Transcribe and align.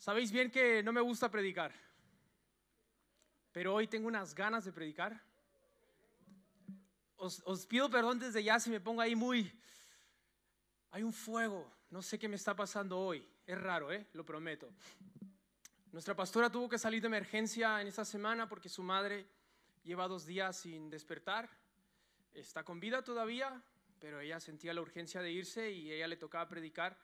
Sabéis 0.00 0.32
bien 0.32 0.50
que 0.50 0.82
no 0.82 0.94
me 0.94 1.02
gusta 1.02 1.30
predicar, 1.30 1.74
pero 3.52 3.74
hoy 3.74 3.86
tengo 3.86 4.08
unas 4.08 4.34
ganas 4.34 4.64
de 4.64 4.72
predicar. 4.72 5.22
Os, 7.16 7.42
os, 7.44 7.66
pido 7.66 7.90
perdón 7.90 8.18
desde 8.18 8.42
ya 8.42 8.58
si 8.58 8.70
me 8.70 8.80
pongo 8.80 9.02
ahí 9.02 9.14
muy... 9.14 9.52
Hay 10.92 11.02
un 11.02 11.12
fuego, 11.12 11.70
no 11.90 12.00
sé 12.00 12.18
qué 12.18 12.28
me 12.28 12.36
está 12.36 12.56
pasando 12.56 12.98
hoy. 12.98 13.28
Es 13.46 13.60
raro, 13.60 13.92
¿eh? 13.92 14.06
Lo 14.14 14.24
prometo. 14.24 14.72
Nuestra 15.92 16.16
pastora 16.16 16.50
tuvo 16.50 16.66
que 16.66 16.78
salir 16.78 17.02
de 17.02 17.08
emergencia 17.08 17.78
en 17.82 17.86
esta 17.86 18.06
semana 18.06 18.48
porque 18.48 18.70
su 18.70 18.82
madre 18.82 19.26
lleva 19.84 20.08
dos 20.08 20.24
días 20.24 20.56
sin 20.56 20.88
despertar. 20.88 21.50
Está 22.32 22.64
con 22.64 22.80
vida 22.80 23.04
todavía, 23.04 23.62
pero 23.98 24.20
ella 24.20 24.40
sentía 24.40 24.72
la 24.72 24.80
urgencia 24.80 25.20
de 25.20 25.30
irse 25.30 25.70
y 25.70 25.92
ella 25.92 26.08
le 26.08 26.16
tocaba 26.16 26.48
predicar 26.48 26.98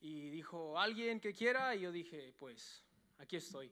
y 0.00 0.30
dijo, 0.30 0.78
alguien 0.78 1.20
que 1.20 1.32
quiera, 1.32 1.74
y 1.74 1.82
yo 1.82 1.92
dije, 1.92 2.34
pues 2.38 2.82
aquí 3.18 3.36
estoy. 3.36 3.70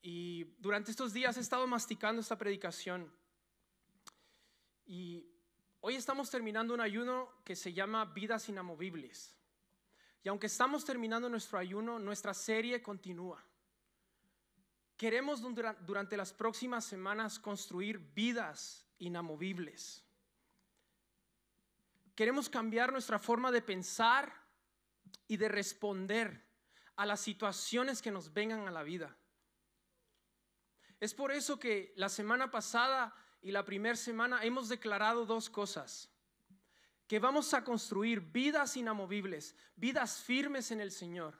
Y 0.00 0.44
durante 0.58 0.90
estos 0.90 1.12
días 1.12 1.36
he 1.36 1.40
estado 1.40 1.66
masticando 1.66 2.20
esta 2.20 2.36
predicación 2.36 3.12
y 4.86 5.24
hoy 5.80 5.94
estamos 5.94 6.28
terminando 6.30 6.74
un 6.74 6.80
ayuno 6.80 7.30
que 7.44 7.54
se 7.54 7.72
llama 7.72 8.04
Vidas 8.06 8.48
Inamovibles. 8.48 9.36
Y 10.24 10.28
aunque 10.28 10.46
estamos 10.46 10.84
terminando 10.84 11.28
nuestro 11.28 11.58
ayuno, 11.58 11.98
nuestra 11.98 12.34
serie 12.34 12.82
continúa. 12.82 13.44
Queremos 14.96 15.40
durante 15.86 16.16
las 16.16 16.32
próximas 16.32 16.84
semanas 16.84 17.38
construir 17.38 17.98
vidas 17.98 18.86
inamovibles. 18.98 20.04
Queremos 22.14 22.48
cambiar 22.48 22.92
nuestra 22.92 23.18
forma 23.18 23.50
de 23.50 23.62
pensar 23.62 24.41
y 25.26 25.36
de 25.36 25.48
responder 25.48 26.46
a 26.96 27.06
las 27.06 27.20
situaciones 27.20 28.02
que 28.02 28.10
nos 28.10 28.32
vengan 28.32 28.68
a 28.68 28.70
la 28.70 28.82
vida. 28.82 29.16
Es 31.00 31.14
por 31.14 31.32
eso 31.32 31.58
que 31.58 31.92
la 31.96 32.08
semana 32.08 32.50
pasada 32.50 33.14
y 33.40 33.50
la 33.50 33.64
primera 33.64 33.96
semana 33.96 34.44
hemos 34.44 34.68
declarado 34.68 35.26
dos 35.26 35.50
cosas. 35.50 36.08
Que 37.08 37.18
vamos 37.18 37.52
a 37.52 37.64
construir 37.64 38.20
vidas 38.20 38.76
inamovibles, 38.76 39.56
vidas 39.74 40.20
firmes 40.20 40.70
en 40.70 40.80
el 40.80 40.92
Señor 40.92 41.38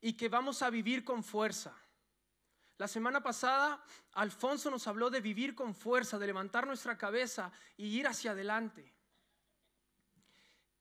y 0.00 0.12
que 0.12 0.28
vamos 0.28 0.62
a 0.62 0.70
vivir 0.70 1.02
con 1.02 1.24
fuerza. 1.24 1.74
La 2.76 2.86
semana 2.86 3.22
pasada 3.22 3.82
Alfonso 4.12 4.70
nos 4.70 4.86
habló 4.86 5.08
de 5.08 5.20
vivir 5.20 5.54
con 5.54 5.74
fuerza, 5.74 6.18
de 6.18 6.26
levantar 6.26 6.66
nuestra 6.66 6.98
cabeza 6.98 7.50
y 7.76 7.86
ir 7.86 8.06
hacia 8.06 8.32
adelante. 8.32 8.94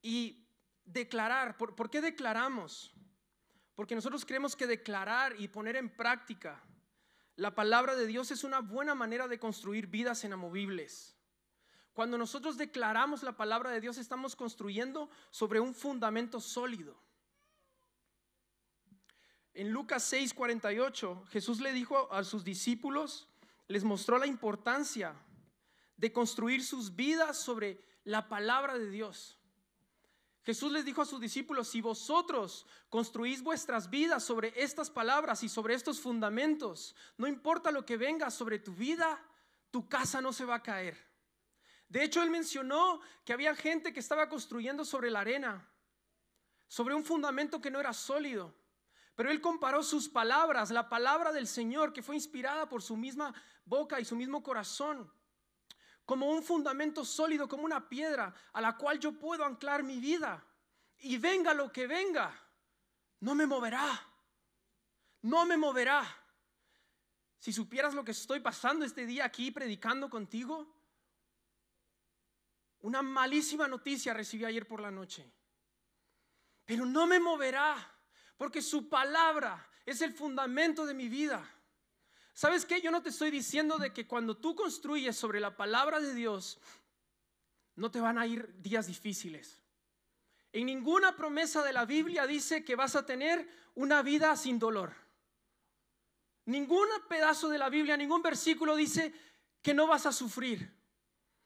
Y 0.01 0.42
declarar. 0.85 1.57
¿Por, 1.57 1.89
qué 1.89 2.01
declaramos? 2.01 2.93
Porque 3.75 3.95
nosotros 3.95 4.25
creemos 4.25 4.55
que 4.55 4.67
declarar 4.67 5.35
y 5.39 5.47
poner 5.47 5.75
en 5.75 5.89
práctica 5.89 6.61
la 7.35 7.55
palabra 7.55 7.95
de 7.95 8.05
Dios 8.05 8.31
es 8.31 8.43
una 8.43 8.59
buena 8.59 8.93
manera 8.93 9.27
de 9.27 9.39
construir 9.39 9.87
vidas 9.87 10.23
inamovibles. 10.23 11.15
Cuando 11.93 12.17
nosotros 12.17 12.57
declaramos 12.57 13.23
la 13.23 13.37
palabra 13.37 13.71
de 13.71 13.81
Dios 13.81 13.97
estamos 13.97 14.35
construyendo 14.35 15.09
sobre 15.31 15.59
un 15.59 15.73
fundamento 15.73 16.39
sólido. 16.39 16.95
En 19.53 19.71
Lucas 19.71 20.11
6:48 20.11 21.27
Jesús 21.27 21.59
le 21.59 21.73
dijo 21.73 22.11
a 22.11 22.23
sus 22.23 22.43
discípulos, 22.43 23.27
les 23.67 23.83
mostró 23.83 24.17
la 24.17 24.27
importancia 24.27 25.15
de 25.97 26.11
construir 26.11 26.63
sus 26.63 26.95
vidas 26.95 27.37
sobre 27.37 27.83
la 28.03 28.27
palabra 28.27 28.77
de 28.77 28.89
Dios. 28.89 29.39
Jesús 30.44 30.72
les 30.73 30.83
dijo 30.83 31.02
a 31.02 31.05
sus 31.05 31.22
discípulos, 31.22 31.69
si 31.69 31.80
vosotros 31.80 32.66
construís 32.89 33.41
vuestras 33.41 33.89
vidas 33.89 34.23
sobre 34.23 34.53
estas 34.61 34.89
palabras 34.89 35.41
y 35.44 35.50
sobre 35.50 35.73
estos 35.73 36.02
fundamentos, 36.02 36.95
no 37.17 37.27
importa 37.27 37.72
lo 37.72 37.85
que 37.85 37.95
venga 37.95 38.30
sobre 38.30 38.59
tu 38.59 38.73
vida, 38.73 39.22
tu 39.72 39.88
casa 39.88 40.19
no 40.19 40.33
se 40.33 40.44
va 40.44 40.55
a 40.55 40.63
caer. 40.63 40.97
De 41.88 42.03
hecho, 42.03 42.22
él 42.22 42.29
mencionó 42.29 43.00
que 43.23 43.31
había 43.31 43.56
gente 43.56 43.94
que 43.94 44.01
estaba 44.01 44.28
construyendo 44.28 44.84
sobre 44.84 45.09
la 45.09 45.22
arena, 45.22 45.66
sobre 46.67 46.94
un 46.94 47.06
fundamento 47.06 47.62
que 47.62 47.72
no 47.72 47.79
era 47.79 47.94
sólido. 47.94 48.53
Pero 49.16 49.31
él 49.31 49.40
comparó 49.40 49.81
sus 49.81 50.09
palabras, 50.09 50.72
la 50.72 50.90
palabra 50.90 51.31
del 51.31 51.47
Señor, 51.47 51.94
que 51.94 52.01
fue 52.01 52.16
inspirada 52.16 52.67
por 52.67 52.81
su 52.81 52.97
misma 52.97 53.34
boca 53.63 54.01
y 54.01 54.06
su 54.06 54.16
mismo 54.16 54.44
corazón 54.44 55.09
como 56.06 56.30
un 56.30 56.44
fundamento 56.44 57.06
sólido, 57.06 57.47
como 57.47 57.64
una 57.64 57.88
piedra 57.88 58.34
a 58.53 58.62
la 58.62 58.75
cual 58.78 59.00
yo 59.00 59.14
puedo 59.14 59.46
anclar 59.46 59.84
mi 59.84 60.00
vida. 60.00 60.44
Y 61.00 61.18
venga 61.18 61.53
lo 61.53 61.72
que 61.72 61.88
venga, 61.88 62.34
no 63.19 63.36
me 63.36 63.46
moverá. 63.46 64.09
No 65.24 65.46
me 65.46 65.58
moverá. 65.58 66.06
Si 67.40 67.52
supieras 67.52 67.94
lo 67.94 68.03
que 68.03 68.12
estoy 68.12 68.40
pasando 68.40 68.86
este 68.86 69.06
día 69.06 69.25
aquí 69.25 69.52
predicando 69.52 70.09
contigo, 70.09 70.68
una 72.81 73.02
malísima 73.02 73.68
noticia 73.68 74.14
recibí 74.14 74.46
ayer 74.46 74.68
por 74.68 74.81
la 74.81 74.91
noche. 74.91 75.30
Pero 76.66 76.85
no 76.85 77.08
me 77.08 77.20
moverá, 77.20 77.75
porque 78.38 78.62
su 78.62 78.90
palabra 78.90 79.70
es 79.85 80.02
el 80.02 80.14
fundamento 80.14 80.85
de 80.85 80.94
mi 80.94 81.08
vida. 81.08 81.50
¿Sabes 82.33 82.66
qué? 82.66 82.81
Yo 82.81 82.89
no 82.89 83.01
te 83.01 83.09
estoy 83.09 83.29
diciendo 83.29 83.77
de 83.77 83.94
que 83.94 84.07
cuando 84.07 84.35
tú 84.35 84.55
construyes 84.55 85.16
sobre 85.16 85.39
la 85.39 85.55
palabra 85.55 85.99
de 85.99 86.16
Dios, 86.16 86.59
no 87.75 87.91
te 87.91 87.99
van 87.99 88.17
a 88.17 88.25
ir 88.25 88.59
días 88.61 88.88
difíciles. 88.88 89.61
En 90.51 90.66
ninguna 90.66 91.16
promesa 91.16 91.63
de 91.63 91.73
la 91.73 91.85
Biblia 91.85 92.27
dice 92.27 92.63
que 92.63 92.75
vas 92.75 92.95
a 92.95 93.05
tener 93.05 93.47
una 93.75 94.01
vida 94.01 94.35
sin 94.35 94.59
dolor. 94.59 94.93
Ningún 96.45 96.88
pedazo 97.07 97.49
de 97.49 97.57
la 97.57 97.69
Biblia, 97.69 97.97
ningún 97.97 98.22
versículo 98.22 98.75
dice 98.75 99.13
que 99.61 99.73
no 99.73 99.88
vas 99.88 100.05
a 100.05 100.11
sufrir. 100.11 100.72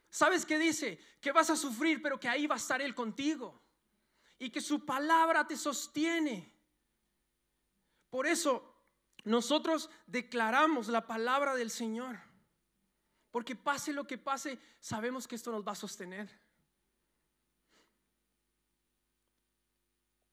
¿Sabes 0.09 0.45
qué 0.45 0.57
dice? 0.57 0.99
Que 1.21 1.31
vas 1.31 1.49
a 1.49 1.55
sufrir, 1.55 2.01
pero 2.01 2.19
que 2.19 2.29
ahí 2.29 2.47
va 2.47 2.55
a 2.55 2.59
estar 2.59 2.81
Él 2.81 2.95
contigo. 2.95 3.61
Y 4.39 4.49
que 4.49 4.61
su 4.61 4.85
palabra 4.85 5.45
te 5.45 5.55
sostiene. 5.55 6.51
Por 8.09 8.25
eso 8.25 8.76
nosotros 9.23 9.89
declaramos 10.05 10.87
la 10.87 11.05
palabra 11.07 11.55
del 11.55 11.69
Señor. 11.69 12.17
Porque 13.31 13.55
pase 13.55 13.93
lo 13.93 14.07
que 14.07 14.17
pase, 14.17 14.57
sabemos 14.79 15.27
que 15.27 15.35
esto 15.35 15.51
nos 15.51 15.67
va 15.67 15.73
a 15.73 15.75
sostener. 15.75 16.29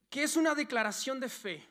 ¿Qué 0.08 0.22
es 0.22 0.36
una 0.36 0.54
declaración 0.54 1.18
de 1.18 1.28
fe? 1.28 1.68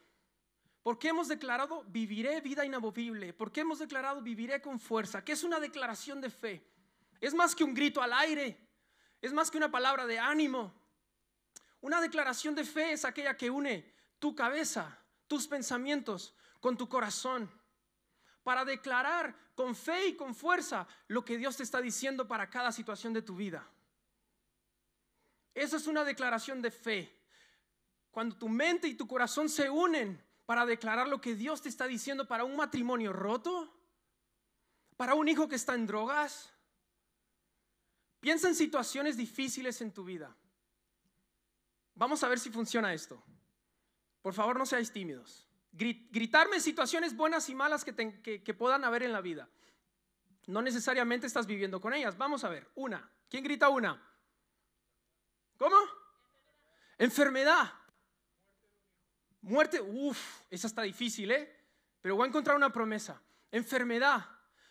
¿Por 0.84 1.00
qué 1.00 1.07
hemos 1.07 1.29
declarado 1.29 1.85
viviré 1.85 2.41
vida 2.41 2.66
inamovible? 2.66 3.34
¿Por 3.34 3.53
qué 3.53 3.62
hemos 3.62 3.79
declarado 3.79 4.22
viviré 4.22 4.62
con 4.62 4.81
fuerza? 4.81 5.23
¿Qué 5.23 5.31
es 5.31 5.44
una 5.44 5.62
declaración 5.62 6.19
de 6.19 6.29
fe? 6.29 6.62
Es 7.22 7.34
más 7.34 7.56
que 7.56 7.63
un 7.63 7.73
grito 7.73 8.02
al 8.02 8.12
aire, 8.12 8.59
es 9.22 9.31
más 9.31 9.50
que 9.50 9.57
una 9.57 9.72
palabra 9.72 10.06
de 10.06 10.19
ánimo. 10.19 10.73
Una 11.79 12.02
declaración 12.02 12.53
de 12.53 12.66
fe 12.66 12.91
es 12.91 13.06
aquella 13.06 13.38
que 13.38 13.50
une 13.50 13.94
tu 14.19 14.35
cabeza, 14.35 15.00
tus 15.28 15.47
pensamientos 15.47 16.35
con 16.63 16.78
tu 16.78 16.88
corazón, 16.88 17.51
para 18.41 18.63
declarar 18.63 19.35
con 19.53 19.75
fe 19.75 20.07
y 20.07 20.16
con 20.16 20.34
fuerza 20.34 20.88
lo 21.09 21.25
que 21.25 21.38
Dios 21.38 21.57
te 21.57 21.63
está 21.63 21.81
diciendo 21.81 22.25
para 22.25 22.50
cada 22.50 22.72
situación 22.72 23.12
de 23.12 23.22
tu 23.22 23.35
vida. 23.35 23.68
Esa 25.53 25.75
es 25.75 25.88
una 25.88 26.06
declaración 26.06 26.62
de 26.62 26.72
fe. 26.72 27.19
Cuando 28.12 28.38
tu 28.38 28.47
mente 28.47 28.88
y 28.88 28.96
tu 28.96 29.06
corazón 29.06 29.50
se 29.50 29.69
unen 29.69 30.23
para 30.46 30.66
declarar 30.66 31.09
lo 31.09 31.19
que 31.19 31.35
Dios 31.35 31.62
te 31.62 31.68
está 31.68 31.85
diciendo 31.85 32.29
para 32.29 32.46
un 32.46 32.56
matrimonio 32.56 33.12
roto, 33.12 33.69
para 34.96 35.16
un 35.16 35.28
hijo 35.28 35.50
que 35.50 35.56
está 35.56 35.75
en 35.75 35.85
drogas. 35.85 36.50
Piensa 38.22 38.47
en 38.47 38.56
situaciones 38.56 39.18
difíciles 39.18 39.81
en 39.81 39.91
tu 39.91 40.06
vida. 40.06 40.34
Vamos 41.94 42.23
a 42.23 42.29
ver 42.29 42.40
si 42.40 42.50
funciona 42.50 42.94
esto. 42.94 43.22
Por 44.22 44.34
favor, 44.34 44.57
no 44.57 44.66
seáis 44.66 44.90
tímidos 44.90 45.50
gritarme 45.73 46.59
situaciones 46.59 47.16
buenas 47.16 47.49
y 47.49 47.55
malas 47.55 47.84
que, 47.84 48.55
puedan 48.58 48.84
haber 48.84 49.03
en 49.03 49.11
la 49.11 49.22
vida. 49.22 49.49
No 50.46 50.61
necesariamente 50.61 51.28
estás 51.28 51.47
viviendo 51.47 51.81
con 51.81 51.93
ellas. 51.93 52.17
Vamos 52.17 52.43
a 52.43 52.49
ver, 52.49 52.70
una. 52.75 53.09
¿Quién 53.29 53.43
grita 53.43 53.70
una? 53.70 54.02
¿Cómo? 55.58 55.75
Enfermedad. 56.97 57.73
Muerte, 59.41 59.81
uff, 59.81 60.41
esa 60.49 60.67
está 60.67 60.84
difícil, 60.84 61.31
¿eh? 61.31 61.59
Pero 62.02 62.16
voy 62.16 62.25
a 62.25 62.28
encontrar 62.28 62.55
una 62.55 62.72
promesa. 62.72 63.20
Enfermedad. 63.52 64.25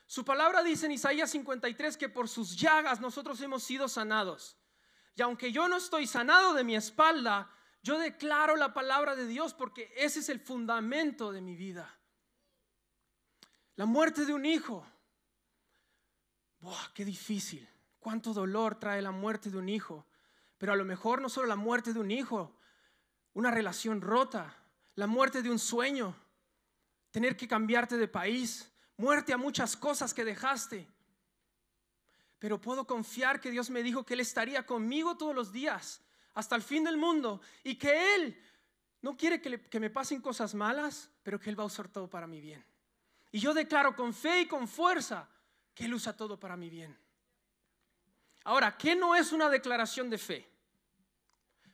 Su 0.06 0.25
palabra 0.25 0.62
dice 0.62 0.87
en 0.87 0.93
Isaías 0.93 1.31
53 1.31 1.96
que 1.96 2.08
por 2.08 2.28
sus 2.28 2.56
llagas 2.56 3.00
nosotros 3.00 3.40
hemos 3.40 3.62
sido 3.64 3.88
sanados. 3.88 4.56
Y 5.14 5.22
aunque 5.22 5.52
yo 5.52 5.69
no 5.69 5.76
estoy 5.76 6.06
sanado 6.06 6.54
de 6.54 6.64
mi 6.64 6.76
espalda, 6.76 7.50
yo 7.82 7.99
declaro 7.99 8.56
la 8.56 8.73
palabra 8.73 9.17
de 9.17 9.26
Dios 9.26 9.55
porque 9.55 9.93
ese 9.96 10.20
es 10.20 10.29
el 10.29 10.40
fundamento 10.40 11.32
de 11.32 11.40
mi 11.40 11.56
vida. 11.56 11.99
La 13.75 13.87
muerte 13.87 14.25
de 14.25 14.32
un 14.32 14.46
hijo. 14.46 14.87
¡Qué 16.94 17.05
difícil! 17.05 17.69
¿Cuánto 17.99 18.32
dolor 18.32 18.79
trae 18.79 19.02
la 19.02 19.11
muerte 19.11 19.50
de 19.50 19.58
un 19.58 19.69
hijo? 19.69 20.06
Pero 20.58 20.73
a 20.73 20.76
lo 20.76 20.84
mejor 20.84 21.20
no 21.20 21.29
solo 21.29 21.49
la 21.49 21.56
muerte 21.56 21.93
de 21.93 21.99
un 21.99 22.11
hijo, 22.11 22.56
una 23.32 23.50
relación 23.50 24.00
rota, 24.00 24.56
la 24.94 25.08
muerte 25.08 25.43
de 25.43 25.50
un 25.50 25.58
sueño, 25.58 26.14
tener 27.11 27.37
que 27.37 27.49
cambiarte 27.49 27.96
de 27.96 28.06
país, 28.06 28.73
muerte 28.96 29.32
a 29.32 29.38
muchas 29.38 29.76
cosas 29.76 30.14
que 30.14 30.25
dejaste. 30.25 30.88
Pero 32.38 32.61
puedo 32.61 32.87
confiar 32.87 33.40
que 33.40 33.50
Dios 33.50 33.70
me 33.70 33.82
dijo 33.82 34.05
que 34.05 34.14
Él 34.14 34.20
estaría 34.20 34.67
conmigo 34.67 35.17
todos 35.17 35.35
los 35.35 35.52
días, 35.52 36.00
hasta 36.34 36.56
el 36.56 36.62
fin 36.62 36.84
del 36.84 36.96
mundo, 36.96 37.40
y 37.62 37.76
que 37.76 38.14
Él 38.14 38.43
no 39.02 39.17
quiere 39.17 39.40
que, 39.40 39.81
me 39.81 39.90
pasen 39.90 40.20
cosas 40.20 40.55
malas, 40.55 41.11
pero 41.23 41.38
que 41.38 41.50
Él 41.50 41.58
va 41.58 41.64
a 41.64 41.67
usar 41.67 41.88
todo 41.88 42.08
para 42.08 42.26
mi 42.26 42.40
bien. 42.40 42.64
Y 43.31 43.40
yo 43.40 43.52
declaro 43.52 43.94
con 43.96 44.14
fe 44.14 44.43
y 44.43 44.46
con 44.46 44.69
fuerza 44.69 45.29
que 45.75 45.87
Él 45.87 45.94
usa 45.94 46.17
todo 46.17 46.38
para 46.38 46.56
mi 46.56 46.70
bien. 46.70 46.96
Ahora, 48.44 48.76
¿qué 48.76 48.94
no 48.94 49.14
es 49.14 49.32
una 49.32 49.49
declaración 49.49 50.08
de 50.11 50.19
fe? 50.19 50.49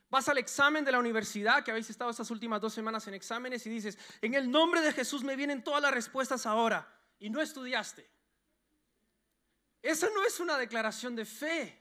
Vas 0.09 0.27
al 0.27 0.39
examen 0.39 0.83
de 0.83 0.91
la 0.91 0.99
universidad, 0.99 1.63
que 1.63 1.71
habéis 1.71 1.89
estado 1.89 2.09
estas 2.09 2.31
últimas 2.31 2.59
dos 2.59 2.73
semanas 2.73 3.07
en 3.07 3.13
exámenes, 3.13 3.65
y 3.65 3.69
dices, 3.69 3.97
en 4.21 4.33
el 4.33 4.49
nombre 4.49 4.81
de 4.81 4.91
Jesús 4.91 5.23
me 5.23 5.35
vienen 5.35 5.63
todas 5.63 5.81
las 5.81 5.93
respuestas 5.93 6.45
ahora, 6.45 6.87
y 7.19 7.29
no 7.29 7.41
estudiaste. 7.41 8.09
Esa 9.81 10.09
no 10.09 10.25
es 10.25 10.39
una 10.39 10.57
declaración 10.57 11.15
de 11.15 11.25
fe. 11.25 11.78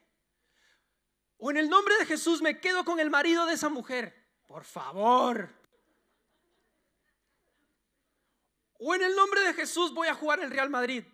O 1.38 1.50
en 1.50 1.56
el 1.56 1.68
nombre 1.68 1.96
de 1.98 2.06
Jesús 2.06 2.42
me 2.42 2.60
quedo 2.60 2.84
con 2.84 3.00
el 3.00 3.10
marido 3.10 3.46
de 3.46 3.54
esa 3.54 3.68
mujer. 3.68 4.14
Por 4.46 4.64
favor. 4.64 5.48
O 8.78 8.94
en 8.94 9.02
el 9.02 9.14
nombre 9.14 9.40
de 9.42 9.54
Jesús 9.54 9.94
voy 9.94 10.08
a 10.08 10.14
jugar 10.14 10.40
el 10.40 10.50
Real 10.50 10.68
Madrid. 10.68 11.04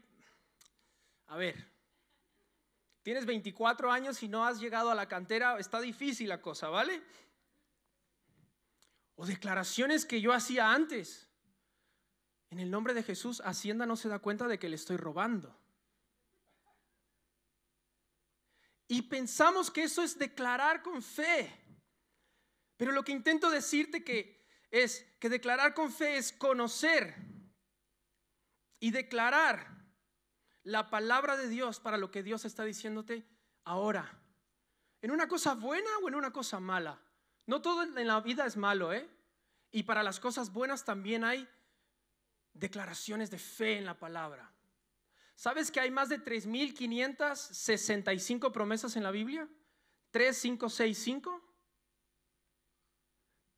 A 1.26 1.36
ver, 1.36 1.66
tienes 3.02 3.26
24 3.26 3.90
años 3.90 4.22
y 4.22 4.28
no 4.28 4.44
has 4.44 4.60
llegado 4.60 4.90
a 4.90 4.94
la 4.94 5.08
cantera, 5.08 5.58
está 5.58 5.80
difícil 5.80 6.28
la 6.28 6.40
cosa, 6.40 6.68
¿vale? 6.68 7.02
O 9.16 9.26
declaraciones 9.26 10.06
que 10.06 10.20
yo 10.20 10.32
hacía 10.32 10.72
antes. 10.72 11.28
En 12.50 12.60
el 12.60 12.70
nombre 12.70 12.94
de 12.94 13.02
Jesús, 13.02 13.42
Hacienda 13.44 13.86
no 13.86 13.96
se 13.96 14.08
da 14.08 14.20
cuenta 14.20 14.46
de 14.46 14.58
que 14.58 14.68
le 14.68 14.76
estoy 14.76 14.96
robando. 14.96 15.58
Y 18.94 19.02
pensamos 19.02 19.72
que 19.72 19.82
eso 19.82 20.04
es 20.04 20.16
declarar 20.16 20.80
con 20.80 21.02
fe. 21.02 21.52
Pero 22.76 22.92
lo 22.92 23.02
que 23.02 23.10
intento 23.10 23.50
decirte 23.50 24.04
que 24.04 24.46
es 24.70 25.04
que 25.18 25.28
declarar 25.28 25.74
con 25.74 25.90
fe 25.90 26.16
es 26.16 26.32
conocer 26.32 27.12
y 28.78 28.92
declarar 28.92 29.66
la 30.62 30.90
palabra 30.90 31.36
de 31.36 31.48
Dios 31.48 31.80
para 31.80 31.96
lo 31.96 32.12
que 32.12 32.22
Dios 32.22 32.44
está 32.44 32.62
diciéndote 32.62 33.26
ahora. 33.64 34.16
En 35.02 35.10
una 35.10 35.26
cosa 35.26 35.54
buena 35.54 35.90
o 36.04 36.06
en 36.06 36.14
una 36.14 36.32
cosa 36.32 36.60
mala. 36.60 37.02
No 37.46 37.60
todo 37.60 37.82
en 37.82 38.06
la 38.06 38.20
vida 38.20 38.46
es 38.46 38.56
malo, 38.56 38.92
¿eh? 38.92 39.10
Y 39.72 39.82
para 39.82 40.04
las 40.04 40.20
cosas 40.20 40.52
buenas 40.52 40.84
también 40.84 41.24
hay 41.24 41.48
declaraciones 42.52 43.28
de 43.32 43.40
fe 43.40 43.76
en 43.76 43.86
la 43.86 43.98
palabra. 43.98 44.53
¿Sabes 45.34 45.70
que 45.70 45.80
hay 45.80 45.90
más 45.90 46.08
de 46.08 46.24
3.565 46.24 48.52
promesas 48.52 48.96
en 48.96 49.02
la 49.02 49.10
Biblia? 49.10 49.46
3, 50.10 50.36
5, 50.36 50.68
6, 50.68 50.98
5. 50.98 51.40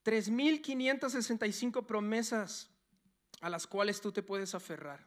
3.565 0.04 1.84
promesas 1.84 2.70
a 3.40 3.50
las 3.50 3.66
cuales 3.66 4.00
tú 4.00 4.12
te 4.12 4.22
puedes 4.22 4.54
aferrar. 4.54 5.04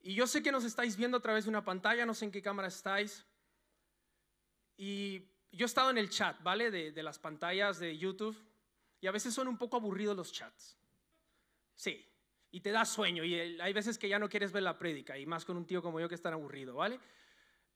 Y 0.00 0.14
yo 0.14 0.26
sé 0.26 0.42
que 0.42 0.52
nos 0.52 0.64
estáis 0.64 0.96
viendo 0.96 1.18
a 1.18 1.20
través 1.20 1.44
de 1.44 1.50
una 1.50 1.62
pantalla, 1.64 2.06
no 2.06 2.14
sé 2.14 2.24
en 2.24 2.30
qué 2.30 2.40
cámara 2.40 2.68
estáis. 2.68 3.26
Y 4.76 5.28
yo 5.50 5.64
he 5.64 5.66
estado 5.66 5.90
en 5.90 5.98
el 5.98 6.08
chat, 6.08 6.42
¿vale? 6.42 6.70
De, 6.70 6.92
de 6.92 7.02
las 7.02 7.18
pantallas 7.18 7.78
de 7.78 7.98
YouTube. 7.98 8.42
Y 9.00 9.08
a 9.08 9.12
veces 9.12 9.34
son 9.34 9.48
un 9.48 9.58
poco 9.58 9.76
aburridos 9.76 10.16
los 10.16 10.32
chats. 10.32 10.78
Sí, 11.74 12.07
y 12.50 12.60
te 12.60 12.70
da 12.70 12.84
sueño 12.84 13.24
y 13.24 13.60
hay 13.60 13.72
veces 13.72 13.98
que 13.98 14.08
ya 14.08 14.18
no 14.18 14.28
quieres 14.28 14.52
ver 14.52 14.62
la 14.62 14.78
prédica 14.78 15.18
y 15.18 15.26
más 15.26 15.44
con 15.44 15.56
un 15.56 15.66
tío 15.66 15.82
como 15.82 16.00
yo 16.00 16.08
que 16.08 16.14
es 16.14 16.22
tan 16.22 16.32
aburrido, 16.32 16.74
¿vale? 16.74 16.98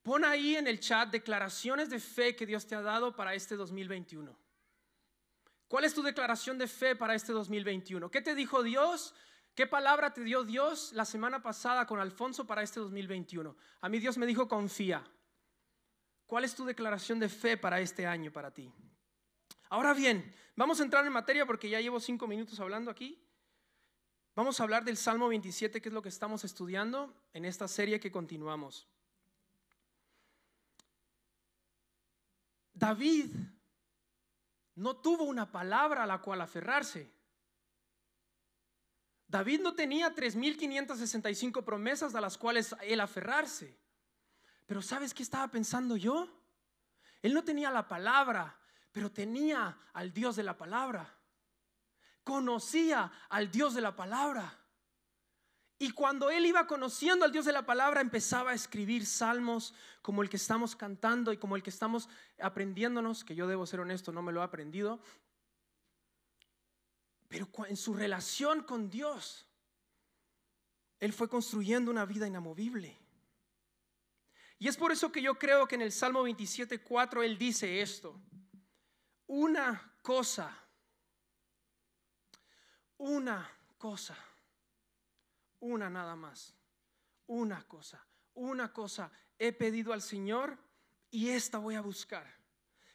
Pon 0.02 0.24
ahí 0.24 0.56
en 0.56 0.66
el 0.66 0.80
chat 0.80 1.10
declaraciones 1.10 1.90
de 1.90 2.00
fe 2.00 2.34
que 2.34 2.46
Dios 2.46 2.66
te 2.66 2.74
ha 2.74 2.82
dado 2.82 3.14
para 3.14 3.34
este 3.34 3.54
2021. 3.54 4.36
¿Cuál 5.68 5.84
es 5.84 5.94
tu 5.94 6.02
declaración 6.02 6.58
de 6.58 6.66
fe 6.66 6.96
para 6.96 7.14
este 7.14 7.32
2021? 7.32 8.10
¿Qué 8.10 8.20
te 8.20 8.34
dijo 8.34 8.62
Dios? 8.62 9.14
¿Qué 9.54 9.66
palabra 9.66 10.12
te 10.12 10.24
dio 10.24 10.44
Dios 10.44 10.92
la 10.92 11.04
semana 11.04 11.42
pasada 11.42 11.86
con 11.86 12.00
Alfonso 12.00 12.46
para 12.46 12.62
este 12.62 12.80
2021? 12.80 13.56
A 13.80 13.88
mí 13.88 13.98
Dios 13.98 14.18
me 14.18 14.26
dijo 14.26 14.48
confía. 14.48 15.04
¿Cuál 16.26 16.44
es 16.44 16.54
tu 16.54 16.64
declaración 16.64 17.18
de 17.18 17.28
fe 17.28 17.56
para 17.56 17.80
este 17.80 18.06
año 18.06 18.32
para 18.32 18.50
ti? 18.50 18.72
Ahora 19.68 19.94
bien, 19.94 20.34
vamos 20.56 20.80
a 20.80 20.82
entrar 20.82 21.06
en 21.06 21.12
materia 21.12 21.46
porque 21.46 21.68
ya 21.68 21.80
llevo 21.80 22.00
cinco 22.00 22.26
minutos 22.26 22.58
hablando 22.58 22.90
aquí. 22.90 23.22
Vamos 24.34 24.58
a 24.58 24.62
hablar 24.62 24.84
del 24.84 24.96
Salmo 24.96 25.28
27, 25.28 25.82
que 25.82 25.88
es 25.90 25.92
lo 25.92 26.00
que 26.00 26.08
estamos 26.08 26.42
estudiando 26.44 27.14
en 27.34 27.44
esta 27.44 27.68
serie 27.68 28.00
que 28.00 28.10
continuamos. 28.10 28.88
David 32.72 33.30
no 34.74 34.96
tuvo 34.96 35.24
una 35.24 35.52
palabra 35.52 36.04
a 36.04 36.06
la 36.06 36.22
cual 36.22 36.40
aferrarse. 36.40 37.12
David 39.28 39.60
no 39.60 39.74
tenía 39.74 40.14
3.565 40.14 41.62
promesas 41.62 42.14
a 42.14 42.20
las 42.22 42.38
cuales 42.38 42.74
él 42.80 43.00
aferrarse. 43.00 43.78
Pero 44.66 44.80
¿sabes 44.80 45.12
qué 45.12 45.22
estaba 45.22 45.48
pensando 45.48 45.98
yo? 45.98 46.26
Él 47.20 47.34
no 47.34 47.44
tenía 47.44 47.70
la 47.70 47.86
palabra, 47.86 48.58
pero 48.92 49.12
tenía 49.12 49.78
al 49.92 50.14
Dios 50.14 50.36
de 50.36 50.42
la 50.42 50.56
palabra 50.56 51.21
conocía 52.24 53.10
al 53.28 53.50
Dios 53.50 53.74
de 53.74 53.80
la 53.80 53.96
palabra. 53.96 54.58
Y 55.78 55.90
cuando 55.90 56.30
él 56.30 56.46
iba 56.46 56.66
conociendo 56.68 57.24
al 57.24 57.32
Dios 57.32 57.44
de 57.44 57.52
la 57.52 57.66
palabra, 57.66 58.00
empezaba 58.00 58.52
a 58.52 58.54
escribir 58.54 59.04
salmos 59.04 59.74
como 60.00 60.22
el 60.22 60.30
que 60.30 60.36
estamos 60.36 60.76
cantando 60.76 61.32
y 61.32 61.38
como 61.38 61.56
el 61.56 61.62
que 61.62 61.70
estamos 61.70 62.08
aprendiéndonos, 62.40 63.24
que 63.24 63.34
yo 63.34 63.48
debo 63.48 63.66
ser 63.66 63.80
honesto, 63.80 64.12
no 64.12 64.22
me 64.22 64.30
lo 64.30 64.40
he 64.40 64.44
aprendido. 64.44 65.00
Pero 67.26 67.48
en 67.66 67.76
su 67.76 67.94
relación 67.94 68.62
con 68.62 68.90
Dios, 68.90 69.48
él 71.00 71.12
fue 71.12 71.28
construyendo 71.28 71.90
una 71.90 72.04
vida 72.04 72.28
inamovible. 72.28 72.96
Y 74.60 74.68
es 74.68 74.76
por 74.76 74.92
eso 74.92 75.10
que 75.10 75.20
yo 75.20 75.36
creo 75.36 75.66
que 75.66 75.74
en 75.74 75.82
el 75.82 75.90
Salmo 75.90 76.24
27.4 76.28 77.24
él 77.24 77.36
dice 77.36 77.82
esto. 77.82 78.20
Una 79.26 79.96
cosa 80.00 80.61
una 83.02 83.50
cosa, 83.78 84.16
una 85.58 85.90
nada 85.90 86.14
más, 86.14 86.54
una 87.26 87.66
cosa, 87.66 88.04
una 88.34 88.72
cosa 88.72 89.10
he 89.36 89.52
pedido 89.52 89.92
al 89.92 90.02
Señor 90.02 90.56
y 91.10 91.30
esta 91.30 91.58
voy 91.58 91.74
a 91.74 91.80
buscar. 91.80 92.24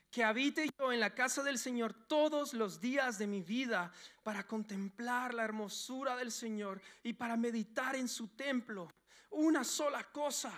Que 0.09 0.23
habite 0.23 0.69
yo 0.79 0.93
en 0.93 1.01
la 1.01 1.13
casa 1.13 1.43
del 1.43 1.59
Señor 1.59 1.93
todos 2.07 2.53
los 2.53 2.79
días 2.79 3.17
de 3.17 3.27
mi 3.27 3.41
vida 3.41 3.91
para 4.23 4.47
contemplar 4.47 5.33
la 5.33 5.43
hermosura 5.43 6.15
del 6.15 6.31
Señor 6.31 6.81
y 7.03 7.11
para 7.11 7.35
meditar 7.35 7.97
en 7.97 8.07
su 8.07 8.29
templo. 8.29 8.89
Una 9.31 9.65
sola 9.65 10.05
cosa, 10.05 10.53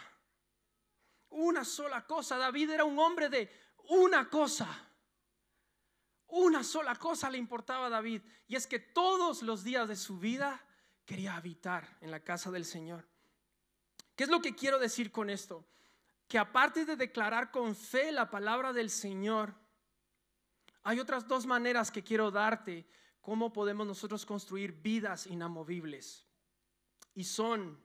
una 1.31 1.65
sola 1.65 2.05
cosa. 2.05 2.37
David 2.37 2.69
era 2.69 2.85
un 2.85 2.99
hombre 2.99 3.29
de 3.29 3.51
una 3.89 4.29
cosa. 4.29 4.88
Una 6.29 6.63
sola 6.63 6.95
cosa 6.95 7.29
le 7.29 7.39
importaba 7.39 7.87
a 7.87 7.89
David 7.89 8.21
y 8.47 8.55
es 8.55 8.67
que 8.67 8.79
todos 8.79 9.41
los 9.41 9.63
días 9.63 9.87
de 9.87 9.95
su 9.95 10.19
vida 10.19 10.63
quería 11.05 11.35
habitar 11.35 11.97
en 12.01 12.11
la 12.11 12.19
casa 12.19 12.51
del 12.51 12.65
Señor. 12.65 13.07
¿Qué 14.15 14.25
es 14.25 14.29
lo 14.29 14.41
que 14.41 14.55
quiero 14.55 14.77
decir 14.77 15.11
con 15.11 15.31
esto? 15.31 15.65
Que 16.27 16.37
aparte 16.37 16.85
de 16.85 16.95
declarar 16.95 17.49
con 17.49 17.75
fe 17.75 18.11
la 18.11 18.29
palabra 18.29 18.73
del 18.73 18.91
Señor, 18.91 19.55
hay 20.83 20.99
otras 20.99 21.27
dos 21.27 21.47
maneras 21.47 21.89
que 21.89 22.03
quiero 22.03 22.29
darte 22.29 22.87
cómo 23.21 23.51
podemos 23.51 23.87
nosotros 23.87 24.23
construir 24.23 24.73
vidas 24.73 25.25
inamovibles. 25.25 26.27
Y 27.15 27.23
son 27.23 27.83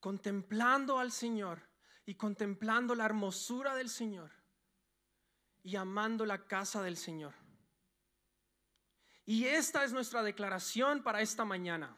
contemplando 0.00 0.98
al 0.98 1.12
Señor 1.12 1.62
y 2.04 2.14
contemplando 2.14 2.94
la 2.94 3.06
hermosura 3.06 3.74
del 3.74 3.88
Señor 3.88 4.37
y 5.68 5.76
amando 5.76 6.24
la 6.24 6.46
casa 6.46 6.82
del 6.82 6.96
Señor. 6.96 7.34
Y 9.26 9.44
esta 9.44 9.84
es 9.84 9.92
nuestra 9.92 10.22
declaración 10.22 11.02
para 11.02 11.20
esta 11.20 11.44
mañana. 11.44 11.94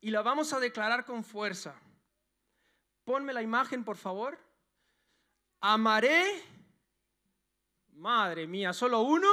Y 0.00 0.10
la 0.10 0.22
vamos 0.22 0.54
a 0.54 0.60
declarar 0.60 1.04
con 1.04 1.22
fuerza. 1.22 1.74
Ponme 3.04 3.34
la 3.34 3.42
imagen, 3.42 3.84
por 3.84 3.98
favor. 3.98 4.38
Amaré. 5.60 6.42
Madre 7.92 8.46
mía, 8.46 8.72
solo 8.72 9.02
uno. 9.02 9.28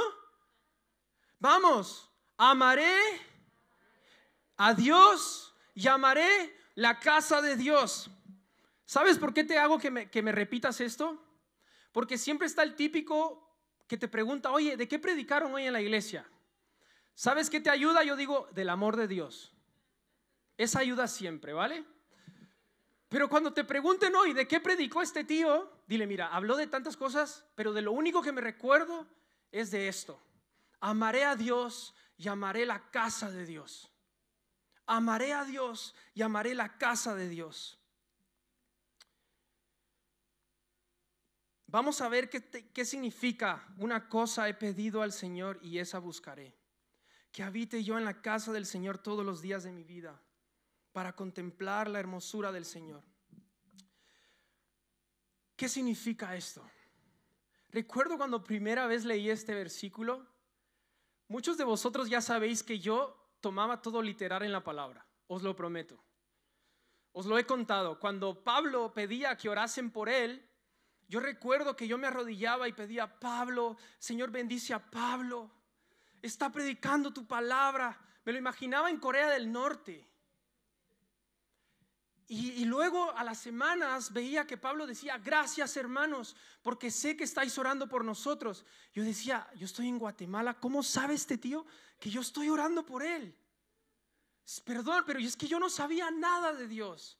Vamos, 1.38 2.10
amaré 2.36 2.98
a 4.58 4.74
Dios 4.74 5.54
y 5.74 5.88
amaré 5.88 6.54
la 6.74 7.00
casa 7.00 7.40
de 7.40 7.56
Dios. 7.56 8.10
¿Sabes 8.84 9.18
por 9.18 9.32
qué 9.32 9.42
te 9.42 9.58
hago 9.58 9.78
que 9.78 9.90
me, 9.90 10.10
que 10.10 10.20
me 10.20 10.32
repitas 10.32 10.82
esto? 10.82 11.18
Porque 11.92 12.18
siempre 12.18 12.46
está 12.46 12.62
el 12.62 12.76
típico 12.76 13.43
que 13.94 13.98
te 13.98 14.08
pregunta, 14.08 14.50
oye, 14.50 14.76
¿de 14.76 14.88
qué 14.88 14.98
predicaron 14.98 15.54
hoy 15.54 15.66
en 15.66 15.72
la 15.72 15.80
iglesia? 15.80 16.26
¿Sabes 17.14 17.48
qué 17.48 17.60
te 17.60 17.70
ayuda? 17.70 18.02
Yo 18.02 18.16
digo, 18.16 18.48
del 18.50 18.68
amor 18.68 18.96
de 18.96 19.06
Dios. 19.06 19.52
Esa 20.56 20.80
ayuda 20.80 21.06
siempre, 21.06 21.52
¿vale? 21.52 21.84
Pero 23.08 23.28
cuando 23.28 23.52
te 23.52 23.62
pregunten 23.62 24.12
hoy 24.16 24.32
de 24.32 24.48
qué 24.48 24.58
predicó 24.58 25.00
este 25.00 25.22
tío, 25.22 25.70
dile, 25.86 26.08
mira, 26.08 26.26
habló 26.34 26.56
de 26.56 26.66
tantas 26.66 26.96
cosas, 26.96 27.44
pero 27.54 27.72
de 27.72 27.82
lo 27.82 27.92
único 27.92 28.20
que 28.20 28.32
me 28.32 28.40
recuerdo 28.40 29.06
es 29.52 29.70
de 29.70 29.86
esto. 29.86 30.20
Amaré 30.80 31.24
a 31.24 31.36
Dios 31.36 31.94
y 32.16 32.26
amaré 32.26 32.66
la 32.66 32.90
casa 32.90 33.30
de 33.30 33.46
Dios. 33.46 33.92
Amaré 34.86 35.34
a 35.34 35.44
Dios 35.44 35.94
y 36.14 36.22
amaré 36.22 36.56
la 36.56 36.78
casa 36.78 37.14
de 37.14 37.28
Dios. 37.28 37.78
Vamos 41.74 42.00
a 42.02 42.08
ver 42.08 42.30
qué, 42.30 42.84
significa 42.84 43.66
una 43.78 44.08
cosa 44.08 44.48
he 44.48 44.54
pedido 44.54 45.02
al 45.02 45.10
Señor 45.10 45.58
y 45.60 45.80
esa 45.80 45.98
buscaré. 45.98 46.54
Que 47.32 47.42
habite 47.42 47.82
yo 47.82 47.98
en 47.98 48.04
la 48.04 48.22
casa 48.22 48.52
del 48.52 48.64
Señor 48.64 48.98
todos 48.98 49.26
los 49.26 49.42
días 49.42 49.64
de 49.64 49.72
mi 49.72 49.82
vida 49.82 50.22
para 50.92 51.16
contemplar 51.16 51.90
la 51.90 51.98
hermosura 51.98 52.52
del 52.52 52.64
Señor. 52.64 53.02
¿Qué 55.56 55.68
significa 55.68 56.36
esto? 56.36 56.64
Recuerdo 57.70 58.18
cuando 58.18 58.44
primera 58.44 58.86
vez 58.86 59.04
leí 59.04 59.28
este 59.28 59.52
versículo, 59.52 60.24
muchos 61.26 61.58
de 61.58 61.64
vosotros 61.64 62.08
ya 62.08 62.20
sabéis 62.20 62.62
que 62.62 62.78
yo 62.78 63.16
tomaba 63.40 63.82
todo 63.82 64.00
literal 64.00 64.44
en 64.44 64.52
la 64.52 64.62
palabra, 64.62 65.04
os 65.26 65.42
lo 65.42 65.56
prometo. 65.56 66.00
Os 67.10 67.26
lo 67.26 67.36
he 67.36 67.44
contado, 67.44 67.98
cuando 67.98 68.44
Pablo 68.44 68.94
pedía 68.94 69.36
que 69.36 69.48
orasen 69.48 69.90
por 69.90 70.08
él, 70.08 70.48
yo 71.08 71.20
recuerdo 71.20 71.76
que 71.76 71.86
yo 71.86 71.98
me 71.98 72.06
arrodillaba 72.06 72.68
y 72.68 72.72
pedía, 72.72 73.18
Pablo, 73.18 73.76
Señor 73.98 74.30
bendice 74.30 74.74
a 74.74 74.78
Pablo, 74.78 75.50
está 76.22 76.50
predicando 76.50 77.12
tu 77.12 77.26
palabra. 77.26 77.98
Me 78.24 78.32
lo 78.32 78.38
imaginaba 78.38 78.90
en 78.90 78.98
Corea 78.98 79.28
del 79.28 79.52
Norte. 79.52 80.08
Y, 82.26 82.64
luego 82.64 83.14
a 83.16 83.22
las 83.22 83.38
semanas 83.38 84.12
veía 84.12 84.46
que 84.46 84.56
Pablo 84.56 84.86
decía, 84.86 85.18
gracias 85.18 85.76
hermanos, 85.76 86.34
porque 86.62 86.90
sé 86.90 87.18
que 87.18 87.24
estáis 87.24 87.58
orando 87.58 87.86
por 87.86 88.02
nosotros. 88.02 88.64
Yo 88.94 89.04
decía, 89.04 89.46
yo 89.56 89.66
estoy 89.66 89.88
en 89.88 89.98
Guatemala, 89.98 90.54
¿cómo 90.54 90.82
sabe 90.82 91.14
este 91.14 91.36
tío 91.36 91.66
que 92.00 92.08
yo 92.08 92.22
estoy 92.22 92.48
orando 92.48 92.86
por 92.86 93.02
él? 93.02 93.36
Perdón, 94.64 95.04
pero 95.06 95.18
es 95.18 95.36
que 95.36 95.46
yo 95.46 95.60
no 95.60 95.68
sabía 95.68 96.10
nada 96.10 96.54
de 96.54 96.66
Dios. 96.66 97.18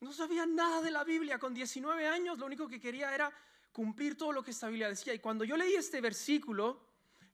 No 0.00 0.12
sabía 0.12 0.46
nada 0.46 0.80
de 0.80 0.90
la 0.90 1.04
Biblia. 1.04 1.38
Con 1.38 1.54
19 1.54 2.06
años 2.06 2.38
lo 2.38 2.46
único 2.46 2.68
que 2.68 2.80
quería 2.80 3.14
era 3.14 3.32
cumplir 3.72 4.16
todo 4.16 4.32
lo 4.32 4.42
que 4.42 4.52
esta 4.52 4.68
Biblia 4.68 4.88
decía. 4.88 5.12
Y 5.14 5.18
cuando 5.18 5.44
yo 5.44 5.56
leí 5.56 5.74
este 5.74 6.00
versículo, 6.00 6.80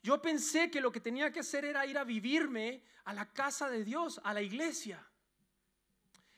yo 0.02 0.20
pensé 0.20 0.70
que 0.70 0.80
lo 0.80 0.90
que 0.90 1.00
tenía 1.00 1.32
que 1.32 1.40
hacer 1.40 1.64
era 1.64 1.86
ir 1.86 1.98
a 1.98 2.04
vivirme 2.04 2.82
a 3.04 3.12
la 3.12 3.32
casa 3.32 3.68
de 3.68 3.84
Dios, 3.84 4.20
a 4.24 4.32
la 4.32 4.42
iglesia. 4.42 5.06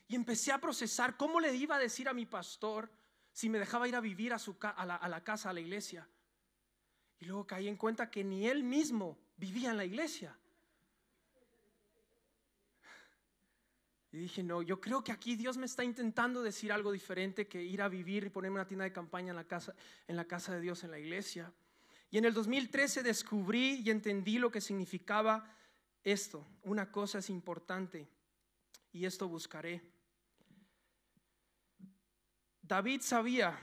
Y 0.08 0.14
empecé 0.14 0.52
a 0.52 0.60
procesar 0.60 1.16
cómo 1.16 1.40
le 1.40 1.54
iba 1.54 1.76
a 1.76 1.80
decir 1.80 2.08
a 2.08 2.12
mi 2.12 2.26
pastor 2.26 2.90
si 3.32 3.48
me 3.48 3.58
dejaba 3.58 3.88
ir 3.88 3.96
a 3.96 4.00
vivir 4.00 4.32
a, 4.32 4.38
su, 4.38 4.56
a, 4.60 4.86
la, 4.86 5.08
la 5.08 5.24
casa, 5.24 5.50
a 5.50 5.52
la 5.52 5.60
iglesia. 5.60 6.08
Y 7.18 7.24
luego 7.24 7.46
caí 7.46 7.68
en 7.68 7.76
cuenta 7.76 8.10
que 8.10 8.24
ni 8.24 8.46
él 8.46 8.62
mismo 8.62 9.18
vivía 9.36 9.70
en 9.70 9.76
la 9.76 9.84
iglesia. 9.84 10.36
Y 14.16 14.18
dije, 14.18 14.42
no, 14.42 14.62
yo 14.62 14.80
creo 14.80 15.04
que 15.04 15.12
aquí 15.12 15.36
Dios 15.36 15.58
me 15.58 15.66
está 15.66 15.84
intentando 15.84 16.42
decir 16.42 16.72
algo 16.72 16.90
diferente 16.90 17.46
que 17.46 17.62
ir 17.62 17.82
a 17.82 17.88
vivir 17.90 18.24
y 18.24 18.30
ponerme 18.30 18.54
una 18.54 18.66
tienda 18.66 18.84
de 18.84 18.92
campaña 18.92 19.28
en 19.28 19.36
la 19.36 19.44
casa, 19.44 19.74
en 20.08 20.16
la 20.16 20.24
casa 20.24 20.54
de 20.54 20.62
Dios, 20.62 20.82
en 20.84 20.90
la 20.90 20.98
iglesia. 20.98 21.52
Y 22.10 22.16
en 22.16 22.24
el 22.24 22.32
2013 22.32 23.02
descubrí 23.02 23.82
y 23.84 23.90
entendí 23.90 24.38
lo 24.38 24.50
que 24.50 24.62
significaba 24.62 25.54
esto. 26.02 26.46
Una 26.62 26.90
cosa 26.90 27.18
es 27.18 27.28
importante 27.28 28.08
y 28.90 29.04
esto 29.04 29.28
buscaré. 29.28 29.82
David 32.62 33.02
sabía 33.02 33.60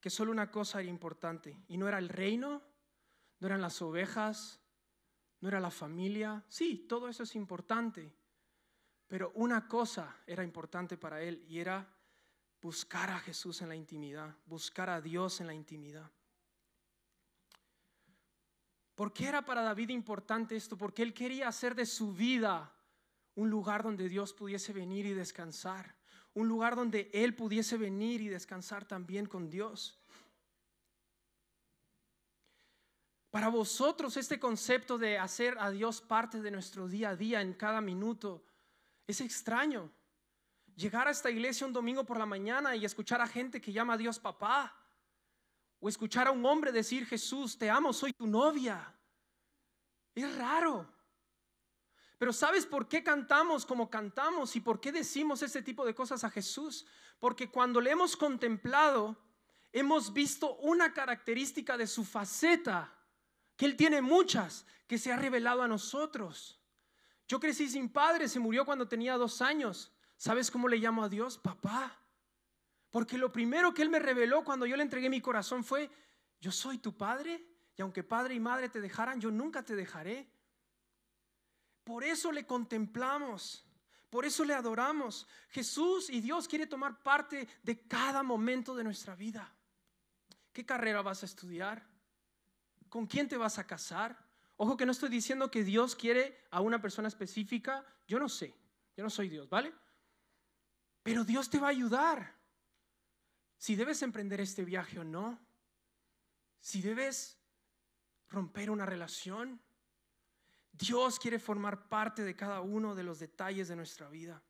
que 0.00 0.08
solo 0.08 0.32
una 0.32 0.50
cosa 0.50 0.80
era 0.80 0.88
importante 0.88 1.54
y 1.68 1.76
no 1.76 1.86
era 1.86 1.98
el 1.98 2.08
reino, 2.08 2.62
no 3.40 3.46
eran 3.46 3.60
las 3.60 3.82
ovejas, 3.82 4.58
no 5.42 5.48
era 5.48 5.60
la 5.60 5.70
familia. 5.70 6.42
Sí, 6.48 6.86
todo 6.88 7.10
eso 7.10 7.24
es 7.24 7.36
importante, 7.36 8.10
pero 9.14 9.30
una 9.36 9.68
cosa 9.68 10.16
era 10.26 10.42
importante 10.42 10.96
para 10.96 11.22
él 11.22 11.44
y 11.46 11.60
era 11.60 11.88
buscar 12.60 13.10
a 13.10 13.20
Jesús 13.20 13.62
en 13.62 13.68
la 13.68 13.76
intimidad, 13.76 14.34
buscar 14.44 14.90
a 14.90 15.00
Dios 15.00 15.40
en 15.40 15.46
la 15.46 15.54
intimidad. 15.54 16.10
¿Por 18.96 19.12
qué 19.12 19.28
era 19.28 19.44
para 19.44 19.62
David 19.62 19.90
importante 19.90 20.56
esto? 20.56 20.76
Porque 20.76 21.04
él 21.04 21.14
quería 21.14 21.46
hacer 21.46 21.76
de 21.76 21.86
su 21.86 22.12
vida 22.12 22.74
un 23.36 23.50
lugar 23.50 23.84
donde 23.84 24.08
Dios 24.08 24.32
pudiese 24.34 24.72
venir 24.72 25.06
y 25.06 25.12
descansar 25.12 25.94
un 26.34 26.48
lugar 26.48 26.74
donde 26.74 27.08
Él 27.14 27.36
pudiese 27.36 27.76
venir 27.76 28.20
y 28.20 28.26
descansar 28.26 28.84
también 28.84 29.26
con 29.26 29.48
Dios. 29.48 29.96
Para 33.30 33.46
vosotros 33.46 34.16
este 34.16 34.40
concepto 34.40 34.98
de 34.98 35.16
hacer 35.16 35.56
a 35.60 35.70
Dios 35.70 36.00
parte 36.00 36.40
de 36.42 36.50
nuestro 36.50 36.88
día 36.88 37.10
a 37.10 37.16
día 37.16 37.40
en 37.40 37.52
cada 37.54 37.80
minuto 37.80 38.42
es 39.06 39.20
extraño. 39.20 39.90
Llegar 40.76 41.06
a 41.06 41.10
esta 41.10 41.30
iglesia 41.30 41.66
un 41.66 41.72
domingo 41.72 42.04
por 42.04 42.18
la 42.18 42.26
mañana 42.26 42.74
y 42.74 42.84
escuchar 42.84 43.20
a 43.20 43.26
gente 43.26 43.60
que 43.60 43.72
llama 43.72 43.94
a 43.94 43.98
Dios 43.98 44.18
papá. 44.18 44.76
O 45.80 45.88
escuchar 45.88 46.26
a 46.26 46.30
un 46.30 46.44
hombre 46.46 46.72
decir, 46.72 47.06
Jesús, 47.06 47.58
te 47.58 47.70
amo, 47.70 47.92
soy 47.92 48.12
tu 48.12 48.26
novia. 48.26 48.92
Es 50.14 50.36
raro. 50.36 50.88
Pero 52.18 52.32
¿sabes 52.32 52.64
por 52.64 52.88
qué 52.88 53.02
cantamos 53.02 53.66
como 53.66 53.90
cantamos 53.90 54.56
y 54.56 54.60
por 54.60 54.80
qué 54.80 54.92
decimos 54.92 55.42
ese 55.42 55.62
tipo 55.62 55.84
de 55.84 55.94
cosas 55.94 56.24
a 56.24 56.30
Jesús? 56.30 56.86
Porque 57.18 57.50
cuando 57.50 57.80
le 57.80 57.90
hemos 57.90 58.16
contemplado, 58.16 59.16
hemos 59.72 60.12
visto 60.12 60.54
una 60.56 60.92
característica 60.92 61.76
de 61.76 61.86
su 61.86 62.04
faceta, 62.04 62.92
que 63.56 63.66
Él 63.66 63.76
tiene 63.76 64.00
muchas, 64.00 64.66
que 64.86 64.98
se 64.98 65.12
ha 65.12 65.16
revelado 65.16 65.62
a 65.62 65.68
nosotros. 65.68 66.63
Yo 67.26 67.40
crecí 67.40 67.68
sin 67.68 67.88
padre, 67.88 68.28
se 68.28 68.38
murió 68.38 68.64
cuando 68.64 68.86
tenía 68.86 69.16
dos 69.16 69.40
años. 69.40 69.92
¿Sabes 70.16 70.50
cómo 70.50 70.68
le 70.68 70.76
llamo 70.76 71.02
a 71.02 71.08
Dios? 71.08 71.38
Papá. 71.38 71.98
Porque 72.90 73.18
lo 73.18 73.32
primero 73.32 73.74
que 73.74 73.82
Él 73.82 73.90
me 73.90 73.98
reveló 73.98 74.44
cuando 74.44 74.66
yo 74.66 74.76
le 74.76 74.82
entregué 74.82 75.10
mi 75.10 75.20
corazón 75.20 75.64
fue, 75.64 75.90
yo 76.40 76.52
soy 76.52 76.78
tu 76.78 76.96
padre 76.96 77.44
y 77.76 77.82
aunque 77.82 78.04
padre 78.04 78.34
y 78.34 78.40
madre 78.40 78.68
te 78.68 78.80
dejaran, 78.80 79.20
yo 79.20 79.30
nunca 79.30 79.64
te 79.64 79.74
dejaré. 79.74 80.28
Por 81.82 82.04
eso 82.04 82.30
le 82.30 82.46
contemplamos. 82.46 83.64
Por 84.10 84.24
eso 84.24 84.44
le 84.44 84.54
adoramos. 84.54 85.26
Jesús 85.48 86.08
y 86.08 86.20
Dios 86.20 86.46
quiere 86.46 86.68
tomar 86.68 87.02
parte 87.02 87.48
de 87.62 87.80
cada 87.86 88.22
momento 88.22 88.76
de 88.76 88.84
nuestra 88.84 89.16
vida. 89.16 89.52
¿Qué 90.52 90.64
carrera 90.64 91.02
vas 91.02 91.24
a 91.24 91.26
estudiar? 91.26 91.84
¿Con 92.88 93.06
quién 93.06 93.28
te 93.28 93.36
vas 93.36 93.58
a 93.58 93.66
casar? 93.66 94.23
Ojo 94.56 94.76
que 94.76 94.86
no 94.86 94.92
estoy 94.92 95.08
diciendo 95.08 95.50
que 95.50 95.64
Dios 95.64 95.96
quiere 95.96 96.46
a 96.50 96.60
una 96.60 96.80
persona 96.80 97.08
específica. 97.08 97.84
Yo 98.06 98.18
no 98.18 98.28
sé. 98.28 98.54
Yo 98.96 99.02
no 99.02 99.10
soy 99.10 99.28
Dios, 99.28 99.48
¿vale? 99.48 99.72
Pero 101.02 101.24
Dios 101.24 101.50
te 101.50 101.58
va 101.58 101.68
a 101.68 101.70
ayudar. 101.70 102.34
Si 103.56 103.76
debes 103.76 104.02
emprender 104.02 104.40
este 104.40 104.64
viaje 104.64 104.98
o 104.98 105.04
no. 105.04 105.38
Si 106.60 106.80
debes 106.80 107.38
romper 108.28 108.70
una 108.70 108.86
relación 108.86 109.60
Dios 110.76 111.20
quiere 111.20 111.38
formar 111.38 111.88
parte 111.88 112.24
de 112.24 112.34
cada 112.34 112.60
uno 112.60 112.94
de 112.94 113.04
los 113.04 113.20
detalles 113.20 113.68
de 113.68 113.76
nuestra 113.76 114.08
vida. 114.08 114.42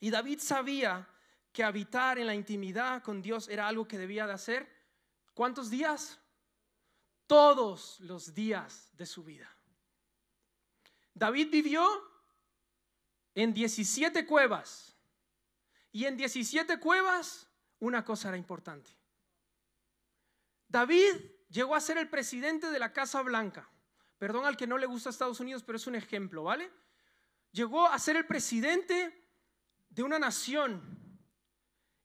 Y 0.00 0.10
David 0.10 0.40
sabía 0.40 1.08
que 1.52 1.62
habitar 1.62 2.18
en 2.18 2.26
la 2.26 2.34
intimidad 2.34 3.02
con 3.02 3.22
Dios 3.22 3.48
era 3.48 3.68
algo 3.68 3.86
que 3.86 3.98
debía 3.98 4.26
de 4.26 4.32
hacer. 4.32 4.68
¿Cuántos 5.32 5.70
días? 5.70 6.18
Todos 7.32 7.98
los 8.00 8.34
días 8.34 8.90
de 8.92 9.06
su 9.06 9.24
vida. 9.24 9.48
David 11.14 11.48
vivió 11.50 11.88
en 13.34 13.54
17 13.54 14.26
cuevas. 14.26 14.94
Y 15.92 16.04
en 16.04 16.18
17 16.18 16.78
cuevas 16.78 17.48
una 17.78 18.04
cosa 18.04 18.28
era 18.28 18.36
importante. 18.36 18.90
David 20.68 21.22
llegó 21.48 21.74
a 21.74 21.80
ser 21.80 21.96
el 21.96 22.10
presidente 22.10 22.70
de 22.70 22.78
la 22.78 22.92
Casa 22.92 23.22
Blanca. 23.22 23.66
Perdón 24.18 24.44
al 24.44 24.58
que 24.58 24.66
no 24.66 24.76
le 24.76 24.84
gusta 24.84 25.08
Estados 25.08 25.40
Unidos, 25.40 25.62
pero 25.62 25.76
es 25.76 25.86
un 25.86 25.94
ejemplo, 25.94 26.42
¿vale? 26.42 26.70
Llegó 27.52 27.86
a 27.88 27.98
ser 27.98 28.16
el 28.18 28.26
presidente 28.26 29.26
de 29.88 30.02
una 30.02 30.18
nación. 30.18 31.01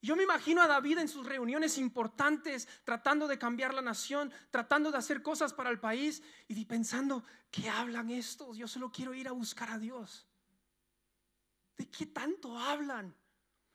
Yo 0.02 0.16
me 0.16 0.24
imagino 0.24 0.62
a 0.62 0.68
David 0.68 1.00
en 1.00 1.08
sus 1.08 1.26
reuniones 1.26 1.78
importantes, 1.78 2.68
tratando 2.84 3.28
de 3.28 3.38
cambiar 3.38 3.74
la 3.74 3.82
nación, 3.82 4.32
tratando 4.52 4.92
de 4.92 4.98
hacer 4.98 5.22
cosas 5.22 5.54
para 5.54 5.70
el 5.70 5.80
país 5.80 6.22
y 6.48 6.66
pensando, 6.66 7.24
¿qué 7.52 7.70
hablan 7.70 8.10
estos? 8.10 8.58
Yo 8.58 8.68
solo 8.68 8.92
quiero 8.92 9.14
ir 9.14 9.28
a 9.28 9.32
buscar 9.32 9.70
a 9.72 9.80
Dios. 9.80 10.28
¿De 11.76 11.90
qué 11.90 12.06
tanto 12.06 12.58
hablan? 12.58 13.16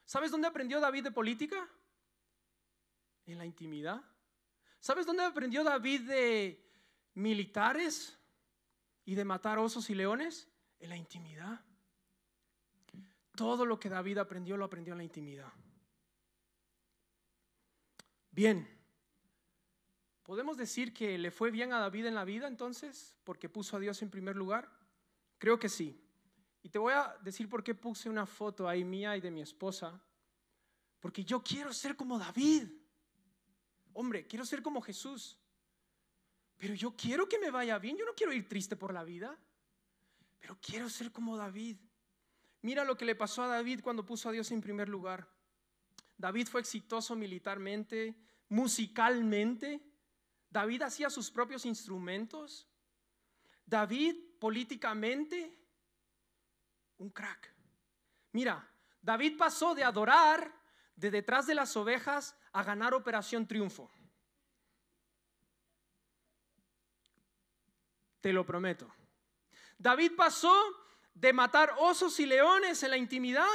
¿Sabes 0.05 0.31
dónde 0.31 0.49
aprendió 0.49 0.81
David 0.81 1.05
de 1.05 1.11
política? 1.11 1.69
En 3.27 3.39
la 3.39 3.47
intimidad. 3.47 4.03
¿Sabes 4.81 5.07
dónde 5.07 5.25
aprendió 5.25 5.63
David 5.65 6.03
de 6.03 6.65
militares? 7.15 8.19
y 9.05 9.15
de 9.15 9.25
matar 9.25 9.59
osos 9.59 9.91
y 9.91 9.95
leones? 9.95 10.49
En 10.79 10.91
la 10.91 10.97
intimidad. 10.97 11.61
todo 13.35 13.65
lo 13.65 13.81
que 13.81 13.89
David 13.89 14.19
aprendió 14.19 14.59
lo 14.59 14.67
aprendió 14.67 14.93
en 14.93 14.99
la 14.99 15.05
intimidad. 15.05 15.51
Bien, 18.33 18.67
¿podemos 20.23 20.57
decir 20.57 20.95
que 20.95 21.19
le 21.19 21.31
fue 21.31 21.51
bien 21.51 21.75
a 21.75 21.79
David 21.79 22.07
en 22.07 22.15
la 22.15 22.25
vida 22.25 22.49
entonces 22.49 23.15
porque 23.25 23.51
puso 23.51 23.77
a 23.77 23.81
Dios 23.81 24.01
en 24.01 24.11
primer 24.11 24.37
lugar? 24.37 24.73
Creo 25.37 25.59
que 25.59 25.69
sí. 25.69 26.03
Y 26.63 26.71
te 26.71 26.79
voy 26.79 26.95
a 26.95 27.15
decir 27.23 27.47
por 27.47 27.63
qué 27.63 27.75
puse 27.75 28.09
una 28.09 28.25
foto 28.25 28.67
ahí 28.67 28.85
mía 28.85 29.17
y 29.19 29.21
de 29.21 29.31
mi 29.31 29.43
esposa. 29.43 30.01
Porque 30.99 31.25
yo 31.25 31.43
quiero 31.43 31.75
ser 31.75 31.95
como 31.95 32.19
David. 32.19 32.69
Hombre, 33.93 34.27
quiero 34.27 34.47
ser 34.47 34.63
como 34.63 34.81
Jesús. 34.81 35.39
Pero 36.57 36.75
yo 36.75 36.97
quiero 36.97 37.29
que 37.29 37.39
me 37.39 37.51
vaya 37.51 37.79
bien. 37.79 37.99
Yo 37.99 38.07
no 38.07 38.15
quiero 38.15 38.33
ir 38.33 38.49
triste 38.49 38.77
por 38.77 38.95
la 38.95 39.05
vida. 39.05 39.37
Pero 40.39 40.57
quiero 40.63 40.89
ser 40.89 41.13
como 41.13 41.37
David. 41.37 41.77
Mira 42.63 42.85
lo 42.85 42.97
que 42.97 43.05
le 43.05 43.15
pasó 43.15 43.43
a 43.43 43.49
David 43.49 43.81
cuando 43.83 44.07
puso 44.07 44.29
a 44.29 44.33
Dios 44.33 44.51
en 44.53 44.61
primer 44.63 44.89
lugar. 44.89 45.29
David 46.23 46.47
fue 46.47 46.61
exitoso 46.61 47.17
militarmente, 47.17 48.15
musicalmente. 48.49 49.81
David 50.49 50.83
hacía 50.83 51.11
sus 51.11 51.33
propios 51.33 51.67
instrumentos. 51.67 52.69
David 53.67 54.15
políticamente, 54.39 55.53
un 56.99 57.11
crack. 57.11 57.53
Mira, 58.31 58.65
David 59.01 59.37
pasó 59.37 59.75
de 59.75 59.83
adorar 59.83 60.55
de 60.95 61.11
detrás 61.11 61.49
de 61.49 61.57
las 61.57 61.77
ovejas 61.77 62.37
a 62.53 62.63
ganar 62.63 62.95
Operación 62.95 63.49
Triunfo. 63.49 63.91
Te 68.21 68.33
lo 68.33 68.47
prometo. 68.47 68.95
David 69.77 70.13
pasó 70.17 70.55
de 71.15 71.33
matar 71.33 71.75
osos 71.81 72.21
y 72.21 72.27
leones 72.27 72.81
en 72.85 72.91
la 72.91 72.97
intimidad 72.97 73.49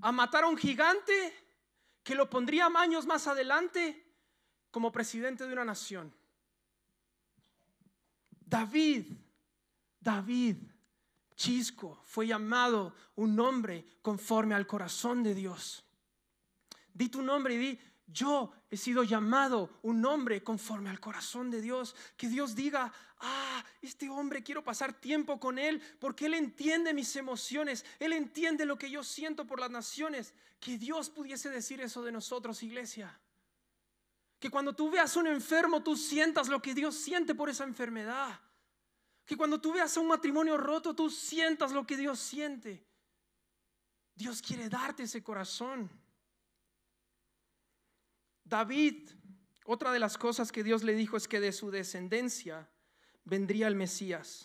a 0.00 0.10
matar 0.10 0.42
a 0.42 0.48
un 0.48 0.56
gigante 0.56 1.49
que 2.02 2.14
lo 2.14 2.28
pondría 2.30 2.66
años 2.66 3.06
más 3.06 3.26
adelante 3.26 4.06
como 4.70 4.92
presidente 4.92 5.46
de 5.46 5.52
una 5.52 5.64
nación. 5.64 6.14
David, 8.30 9.12
David, 10.00 10.56
Chisco, 11.36 12.00
fue 12.04 12.26
llamado 12.26 12.94
un 13.16 13.38
hombre 13.38 13.86
conforme 14.02 14.54
al 14.54 14.66
corazón 14.66 15.22
de 15.22 15.34
Dios. 15.34 15.84
Di 16.92 17.08
tu 17.08 17.22
nombre 17.22 17.54
y 17.54 17.58
di, 17.58 17.80
yo 18.06 18.52
he 18.70 18.76
sido 18.76 19.02
llamado 19.02 19.80
un 19.82 20.04
hombre 20.06 20.44
conforme 20.44 20.90
al 20.90 21.00
corazón 21.00 21.50
de 21.50 21.60
Dios. 21.60 21.96
Que 22.16 22.28
Dios 22.28 22.54
diga, 22.54 22.92
ah, 23.18 23.64
este 23.82 24.08
hombre 24.08 24.44
quiero 24.44 24.62
pasar 24.62 24.92
tiempo 24.92 25.40
con 25.40 25.58
él 25.58 25.82
porque 25.98 26.26
él 26.26 26.34
entiende 26.34 26.94
mis 26.94 27.16
emociones, 27.16 27.84
él 27.98 28.12
entiende 28.12 28.64
lo 28.64 28.78
que 28.78 28.88
yo 28.88 29.02
siento 29.02 29.44
por 29.44 29.58
las 29.58 29.70
naciones. 29.70 30.34
Que 30.60 30.78
Dios 30.78 31.10
pudiese 31.10 31.50
decir 31.50 31.80
eso 31.80 32.02
de 32.02 32.12
nosotros, 32.12 32.62
iglesia. 32.62 33.18
Que 34.38 34.50
cuando 34.50 34.74
tú 34.74 34.90
veas 34.90 35.16
a 35.16 35.20
un 35.20 35.26
enfermo, 35.26 35.82
tú 35.82 35.96
sientas 35.96 36.48
lo 36.48 36.62
que 36.62 36.72
Dios 36.72 36.94
siente 36.94 37.34
por 37.34 37.50
esa 37.50 37.64
enfermedad. 37.64 38.40
Que 39.26 39.36
cuando 39.36 39.60
tú 39.60 39.72
veas 39.72 39.96
a 39.96 40.00
un 40.00 40.06
matrimonio 40.08 40.56
roto, 40.56 40.94
tú 40.94 41.10
sientas 41.10 41.72
lo 41.72 41.86
que 41.86 41.96
Dios 41.96 42.20
siente. 42.20 42.86
Dios 44.14 44.40
quiere 44.40 44.68
darte 44.68 45.02
ese 45.02 45.22
corazón. 45.22 45.90
David, 48.50 49.08
otra 49.64 49.92
de 49.92 50.00
las 50.00 50.18
cosas 50.18 50.50
que 50.50 50.64
Dios 50.64 50.82
le 50.82 50.94
dijo 50.94 51.16
es 51.16 51.28
que 51.28 51.38
de 51.38 51.52
su 51.52 51.70
descendencia 51.70 52.68
vendría 53.24 53.68
el 53.68 53.76
Mesías. 53.76 54.44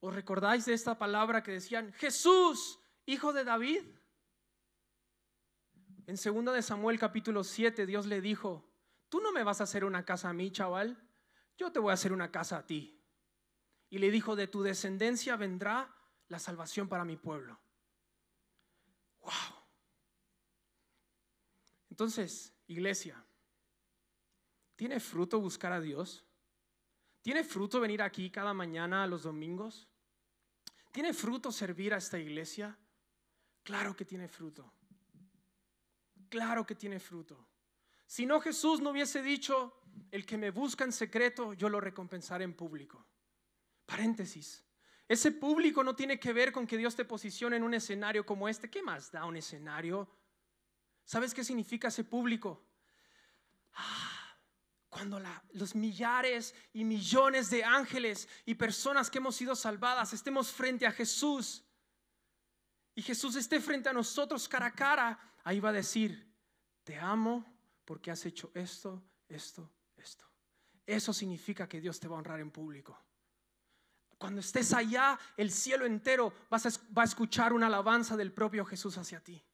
¿Os 0.00 0.14
recordáis 0.14 0.64
de 0.64 0.72
esta 0.72 0.98
palabra 0.98 1.42
que 1.42 1.52
decían, 1.52 1.92
Jesús, 1.92 2.80
hijo 3.04 3.34
de 3.34 3.44
David? 3.44 3.82
En 6.06 6.16
2 6.16 6.54
de 6.54 6.62
Samuel 6.62 6.98
capítulo 6.98 7.44
7 7.44 7.84
Dios 7.84 8.06
le 8.06 8.22
dijo, 8.22 8.72
tú 9.10 9.20
no 9.20 9.32
me 9.32 9.44
vas 9.44 9.60
a 9.60 9.64
hacer 9.64 9.84
una 9.84 10.06
casa 10.06 10.30
a 10.30 10.32
mí, 10.32 10.50
chaval, 10.50 10.96
yo 11.58 11.70
te 11.70 11.80
voy 11.80 11.90
a 11.90 11.94
hacer 11.94 12.12
una 12.12 12.30
casa 12.30 12.58
a 12.58 12.66
ti. 12.66 13.04
Y 13.90 13.98
le 13.98 14.10
dijo, 14.10 14.36
de 14.36 14.46
tu 14.46 14.62
descendencia 14.62 15.36
vendrá 15.36 15.94
la 16.28 16.38
salvación 16.38 16.88
para 16.88 17.04
mi 17.04 17.16
pueblo. 17.16 17.60
Wow. 19.20 19.55
Entonces, 21.96 22.52
iglesia, 22.66 23.24
¿tiene 24.76 25.00
fruto 25.00 25.40
buscar 25.40 25.72
a 25.72 25.80
Dios? 25.80 26.26
¿Tiene 27.22 27.42
fruto 27.42 27.80
venir 27.80 28.02
aquí 28.02 28.28
cada 28.28 28.52
mañana 28.52 29.06
los 29.06 29.22
domingos? 29.22 29.88
¿Tiene 30.92 31.14
fruto 31.14 31.50
servir 31.50 31.94
a 31.94 31.96
esta 31.96 32.18
iglesia? 32.18 32.76
Claro 33.62 33.96
que 33.96 34.04
tiene 34.04 34.28
fruto. 34.28 34.70
Claro 36.28 36.66
que 36.66 36.74
tiene 36.74 37.00
fruto. 37.00 37.48
Si 38.06 38.26
no 38.26 38.42
Jesús 38.42 38.82
no 38.82 38.90
hubiese 38.90 39.22
dicho, 39.22 39.80
el 40.10 40.26
que 40.26 40.36
me 40.36 40.50
busca 40.50 40.84
en 40.84 40.92
secreto, 40.92 41.54
yo 41.54 41.70
lo 41.70 41.80
recompensaré 41.80 42.44
en 42.44 42.52
público. 42.52 43.06
Paréntesis. 43.86 44.62
Ese 45.08 45.32
público 45.32 45.82
no 45.82 45.96
tiene 45.96 46.20
que 46.20 46.34
ver 46.34 46.52
con 46.52 46.66
que 46.66 46.76
Dios 46.76 46.94
te 46.94 47.06
posicione 47.06 47.56
en 47.56 47.62
un 47.62 47.72
escenario 47.72 48.26
como 48.26 48.50
este. 48.50 48.68
¿Qué 48.68 48.82
más 48.82 49.10
da 49.10 49.24
un 49.24 49.36
escenario? 49.36 50.06
¿Sabes 51.06 51.32
qué 51.32 51.44
significa 51.44 51.88
ese 51.88 52.02
público? 52.02 52.66
Ah, 53.74 54.36
cuando 54.88 55.22
los 55.52 55.74
millares 55.76 56.52
y 56.72 56.84
millones 56.84 57.48
de 57.48 57.64
ángeles 57.64 58.28
y 58.44 58.56
personas 58.56 59.08
que 59.08 59.18
hemos 59.18 59.36
sido 59.36 59.54
salvadas 59.54 60.12
estemos 60.12 60.50
frente 60.50 60.84
a 60.84 60.90
Jesús 60.90 61.64
y 62.94 63.02
Jesús 63.02 63.36
esté 63.36 63.60
frente 63.60 63.88
a 63.88 63.92
nosotros 63.92 64.48
cara 64.48 64.66
a 64.66 64.74
cara, 64.74 65.34
ahí 65.44 65.60
va 65.60 65.68
a 65.68 65.74
decir, 65.74 66.34
te 66.82 66.98
amo 66.98 67.44
porque 67.84 68.10
has 68.10 68.26
hecho 68.26 68.50
esto, 68.54 69.00
esto, 69.28 69.70
esto. 69.96 70.24
Eso 70.84 71.12
significa 71.12 71.68
que 71.68 71.80
Dios 71.80 72.00
te 72.00 72.08
va 72.08 72.16
a 72.16 72.18
honrar 72.18 72.40
en 72.40 72.50
público. 72.50 72.98
Cuando 74.18 74.40
estés 74.40 74.72
allá, 74.72 75.18
el 75.36 75.52
cielo 75.52 75.86
entero 75.86 76.32
va 76.52 77.02
a 77.02 77.04
escuchar 77.04 77.52
una 77.52 77.66
alabanza 77.66 78.16
del 78.16 78.32
propio 78.32 78.64
Jesús 78.64 78.96
hacia 78.98 79.22
ti. 79.22 79.44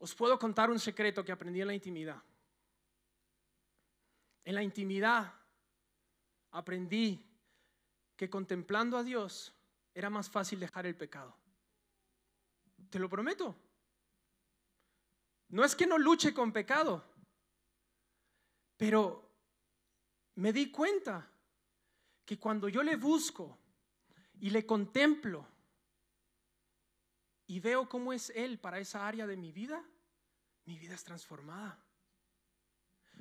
Os 0.00 0.14
puedo 0.14 0.38
contar 0.38 0.70
un 0.70 0.80
secreto 0.80 1.22
que 1.22 1.30
aprendí 1.30 1.60
en 1.60 1.66
la 1.66 1.74
intimidad. 1.74 2.22
En 4.44 4.54
la 4.54 4.62
intimidad 4.62 5.34
aprendí 6.52 7.22
que 8.16 8.30
contemplando 8.30 8.96
a 8.96 9.04
Dios 9.04 9.54
era 9.92 10.08
más 10.08 10.30
fácil 10.30 10.58
dejar 10.58 10.86
el 10.86 10.96
pecado. 10.96 11.36
Te 12.88 12.98
lo 12.98 13.10
prometo. 13.10 13.54
No 15.50 15.64
es 15.64 15.76
que 15.76 15.86
no 15.86 15.98
luche 15.98 16.32
con 16.32 16.50
pecado, 16.50 17.04
pero 18.78 19.30
me 20.36 20.50
di 20.50 20.70
cuenta 20.70 21.30
que 22.24 22.38
cuando 22.38 22.70
yo 22.70 22.82
le 22.82 22.96
busco 22.96 23.58
y 24.40 24.48
le 24.48 24.64
contemplo, 24.64 25.46
y 27.50 27.58
veo 27.58 27.88
cómo 27.88 28.12
es 28.12 28.30
Él 28.36 28.60
para 28.60 28.78
esa 28.78 29.08
área 29.08 29.26
de 29.26 29.36
mi 29.36 29.50
vida, 29.50 29.84
mi 30.66 30.78
vida 30.78 30.94
es 30.94 31.02
transformada. 31.02 31.84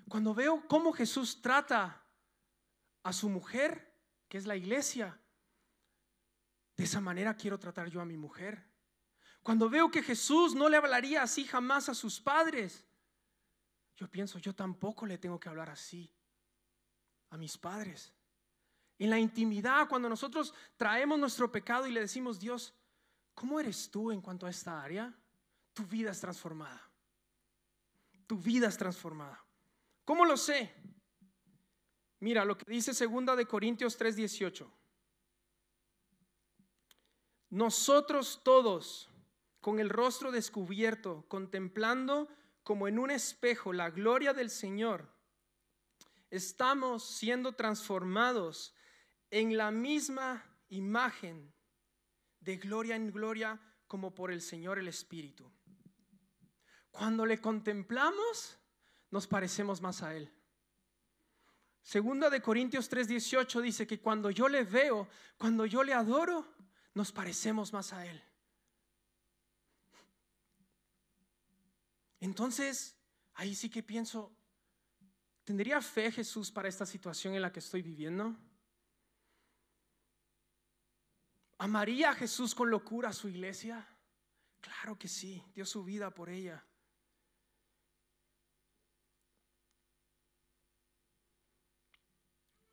Cuando 0.08 0.36
veo 0.36 0.68
cómo 0.68 0.94
Jesús 0.94 1.42
trata 1.42 2.00
a 3.02 3.12
su 3.12 3.28
mujer, 3.28 3.92
que 4.28 4.38
es 4.38 4.46
la 4.46 4.56
iglesia, 4.56 5.20
de 6.78 6.84
esa 6.84 7.02
manera 7.02 7.36
quiero 7.36 7.58
tratar 7.58 7.90
yo 7.90 8.02
a 8.02 8.06
mi 8.06 8.18
mujer. 8.18 8.64
Cuando 9.42 9.68
veo 9.68 9.90
que 9.90 10.04
Jesús 10.04 10.54
no 10.54 10.70
le 10.70 10.78
hablaría 10.78 11.24
así 11.24 11.44
jamás 11.44 11.90
a 11.90 11.96
sus 11.96 12.22
padres, 12.22 12.86
yo 13.96 14.08
pienso, 14.12 14.38
yo 14.38 14.54
tampoco 14.54 15.08
le 15.08 15.18
tengo 15.18 15.40
que 15.40 15.50
hablar 15.50 15.72
así 15.72 16.14
a 17.32 17.38
mis 17.38 17.58
padres. 17.58 18.14
En 19.00 19.10
la 19.10 19.18
intimidad, 19.18 19.90
cuando 19.90 20.08
nosotros 20.08 20.54
traemos 20.78 21.18
nuestro 21.18 21.52
pecado 21.52 21.88
y 21.88 21.92
le 21.92 22.02
decimos, 22.02 22.40
Dios, 22.40 22.76
¿Cómo 23.40 23.58
eres 23.58 23.90
tú 23.90 24.12
en 24.12 24.20
cuanto 24.20 24.46
a 24.46 24.50
esta 24.50 24.84
área? 24.84 25.18
Tu 25.72 25.86
vida 25.86 26.12
es 26.12 26.20
transformada. 26.20 26.92
Tu 28.28 28.38
vida 28.38 28.68
es 28.68 28.78
transformada. 28.78 29.42
¿Cómo 30.04 30.26
lo 30.26 30.36
sé? 30.36 30.76
Mira 32.20 32.44
lo 32.44 32.58
que 32.58 32.70
dice 32.70 32.94
segunda 32.94 33.38
de 33.38 33.46
Corintios 33.46 33.98
3:18. 33.98 34.70
Nosotros 37.52 38.42
todos, 38.44 39.10
con 39.62 39.80
el 39.80 39.90
rostro 39.90 40.34
descubierto, 40.34 41.24
contemplando 41.30 42.28
como 42.64 42.90
en 42.90 43.00
un 43.00 43.10
espejo 43.10 43.72
la 43.72 43.90
gloria 43.90 44.34
del 44.34 44.50
Señor, 44.50 45.16
estamos 46.30 47.06
siendo 47.06 47.54
transformados 47.54 48.76
en 49.32 49.56
la 49.56 49.72
misma 49.72 50.44
imagen 50.68 51.54
de 52.40 52.58
gloria 52.58 52.96
en 52.96 53.12
gloria 53.12 53.60
como 53.88 54.14
por 54.14 54.32
el 54.32 54.42
Señor 54.42 54.80
el 54.80 54.88
Espíritu. 54.88 55.52
Cuando 56.92 57.26
le 57.26 57.40
contemplamos, 57.40 58.58
nos 59.12 59.28
parecemos 59.28 59.82
más 59.82 60.04
a 60.04 60.16
Él. 60.16 60.32
Segunda 61.82 62.30
de 62.30 62.42
Corintios 62.42 62.90
3:18 62.90 63.62
dice 63.62 63.88
que 63.88 64.00
cuando 64.00 64.30
yo 64.30 64.48
le 64.48 64.64
veo, 64.64 65.08
cuando 65.38 65.66
yo 65.66 65.84
le 65.84 65.94
adoro, 65.94 66.46
nos 66.94 67.12
parecemos 67.12 67.74
más 67.74 67.94
a 67.94 68.06
Él. 68.06 68.22
Entonces, 72.20 72.96
ahí 73.36 73.56
sí 73.56 73.70
que 73.70 73.82
pienso, 73.82 74.36
¿tendría 75.46 75.82
fe 75.82 76.12
Jesús 76.12 76.52
para 76.52 76.68
esta 76.68 76.86
situación 76.86 77.34
en 77.34 77.42
la 77.42 77.52
que 77.52 77.60
estoy 77.60 77.82
viviendo? 77.82 78.36
¿Amaría 81.60 82.12
a 82.12 82.16
Jesús 82.16 82.56
con 82.56 82.70
locura 82.70 83.10
a 83.10 83.14
su 83.14 83.28
iglesia? 83.28 83.86
Claro 84.62 84.98
que 84.98 85.10
sí, 85.10 85.44
dio 85.54 85.66
su 85.66 85.84
vida 85.84 86.10
por 86.10 86.30
ella. 86.30 86.66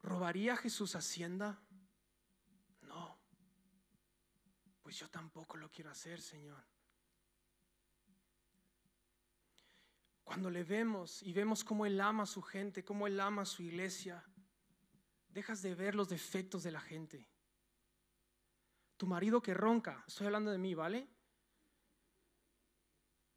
¿Robaría 0.02 0.56
Jesús 0.56 0.94
hacienda? 0.94 1.60
No. 2.82 3.18
Pues 4.84 4.96
yo 4.96 5.08
tampoco 5.10 5.56
lo 5.56 5.68
quiero 5.68 5.90
hacer, 5.90 6.22
Señor. 6.22 6.64
Cuando 10.22 10.48
le 10.48 10.62
vemos 10.62 11.24
y 11.24 11.32
vemos 11.32 11.64
cómo 11.64 11.86
Él 11.86 12.00
ama 12.00 12.22
a 12.22 12.26
su 12.26 12.40
gente, 12.40 12.84
cómo 12.84 13.08
Él 13.08 13.18
ama 13.18 13.42
a 13.42 13.46
su 13.46 13.64
iglesia, 13.64 14.24
dejas 15.28 15.60
de 15.62 15.74
ver 15.74 15.96
los 15.96 16.08
defectos 16.08 16.62
de 16.62 16.70
la 16.70 16.80
gente. 16.80 17.28
Tu 18.96 19.06
marido 19.06 19.42
que 19.42 19.54
ronca, 19.54 20.04
estoy 20.06 20.26
hablando 20.26 20.50
de 20.50 20.58
mí, 20.58 20.74
¿vale? 20.74 21.08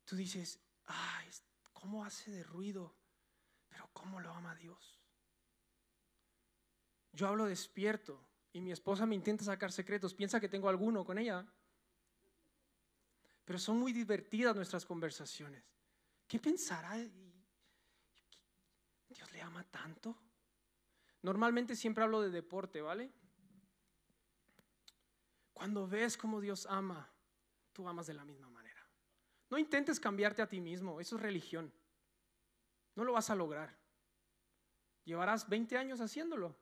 Tú 0.06 0.16
dices, 0.16 0.60
ay, 0.86 1.30
¿cómo 1.74 2.04
hace 2.04 2.32
de 2.32 2.44
ruido? 2.44 2.96
Pero 3.68 3.90
¿cómo 3.94 4.20
lo 4.20 4.32
ama 4.34 4.56
Dios? 4.56 5.00
Yo 7.12 7.28
hablo 7.28 7.46
despierto 7.46 8.26
y 8.54 8.62
mi 8.62 8.72
esposa 8.72 9.06
me 9.06 9.16
intenta 9.16 9.44
sacar 9.44 9.72
secretos, 9.72 10.14
piensa 10.14 10.40
que 10.40 10.50
tengo 10.50 10.70
alguno 10.70 11.06
con 11.06 11.18
ella. 11.18 11.46
Pero 13.46 13.60
son 13.60 13.80
muy 13.80 13.94
divertidas 13.94 14.56
nuestras 14.56 14.86
conversaciones. 14.86 15.64
¿Qué 16.28 16.40
pensará? 16.40 16.96
¿Dios 19.10 19.32
le 19.32 19.42
ama 19.42 19.64
tanto? 19.66 20.16
Normalmente 21.22 21.76
siempre 21.76 22.04
hablo 22.04 22.22
de 22.22 22.30
deporte, 22.30 22.82
¿vale? 22.82 23.12
Cuando 25.60 25.86
ves 25.86 26.16
cómo 26.16 26.40
Dios 26.40 26.66
ama, 26.70 27.12
tú 27.74 27.86
amas 27.86 28.08
de 28.08 28.14
la 28.14 28.24
misma 28.24 28.48
manera. 28.48 28.82
No 29.50 29.58
intentes 29.58 30.00
cambiarte 30.00 30.42
a 30.42 30.48
ti 30.48 30.62
mismo, 30.62 31.02
eso 31.02 31.18
es 31.18 31.22
religión. 31.22 31.70
No 32.96 33.04
lo 33.04 33.12
vas 33.12 33.30
a 33.30 33.36
lograr. 33.36 33.78
Llevarás 35.04 35.50
20 35.50 35.78
años 35.78 36.00
haciéndolo 36.00 36.56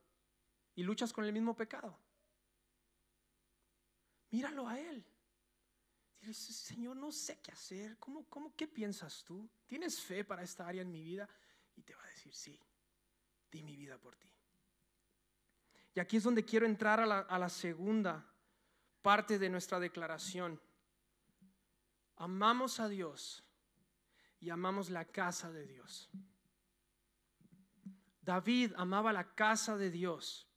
y 0.73 0.81
luchas 0.81 1.13
con 1.13 1.25
el 1.25 1.31
mismo 1.31 1.55
pecado. 1.55 1.95
Míralo 4.31 4.67
a 4.67 4.79
Él. 4.79 5.05
Dices, 6.19 6.55
Señor, 6.55 6.95
no 6.95 7.12
sé 7.12 7.39
qué 7.39 7.51
hacer. 7.51 7.99
¿Cómo, 7.99 8.25
cómo, 8.27 8.55
¿Qué 8.55 8.67
piensas 8.67 9.23
tú? 9.23 9.47
¿Tienes 9.67 10.01
fe 10.01 10.23
para 10.23 10.41
esta 10.41 10.67
área 10.67 10.81
en 10.81 10.89
mi 10.89 11.03
vida? 11.03 11.29
Y 11.75 11.83
te 11.83 11.93
va 11.93 12.03
a 12.03 12.07
decir, 12.07 12.33
sí, 12.33 12.60
di 13.51 13.62
mi 13.62 13.75
vida 13.75 13.99
por 13.99 14.15
ti. 14.15 14.33
Y 15.93 15.99
aquí 15.99 16.17
es 16.17 16.23
donde 16.23 16.43
quiero 16.43 16.65
entrar 16.65 16.99
a 16.99 17.38
la 17.38 17.49
segunda 17.49 18.33
parte 19.08 19.39
de 19.39 19.50
nuestra 19.50 19.80
declaración 19.80 20.60
amamos 22.17 22.82
a 22.82 22.89
Dios 22.89 23.41
y 24.41 24.50
amamos 24.50 24.89
la 24.89 25.06
casa 25.06 25.50
de 25.50 25.65
Dios. 25.65 26.10
David 28.20 28.74
amaba 28.76 29.13
la 29.13 29.34
casa 29.34 29.78
de 29.78 29.91
Dios 29.91 30.50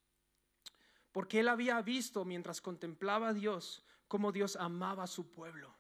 porque 1.13 1.39
él 1.39 1.49
había 1.49 1.81
visto 1.83 2.25
mientras 2.25 2.61
contemplaba 2.61 3.29
a 3.29 3.35
Dios 3.35 3.85
cómo 4.09 4.33
Dios 4.33 4.57
amaba 4.57 5.05
a 5.05 5.07
su 5.07 5.31
pueblo. 5.31 5.73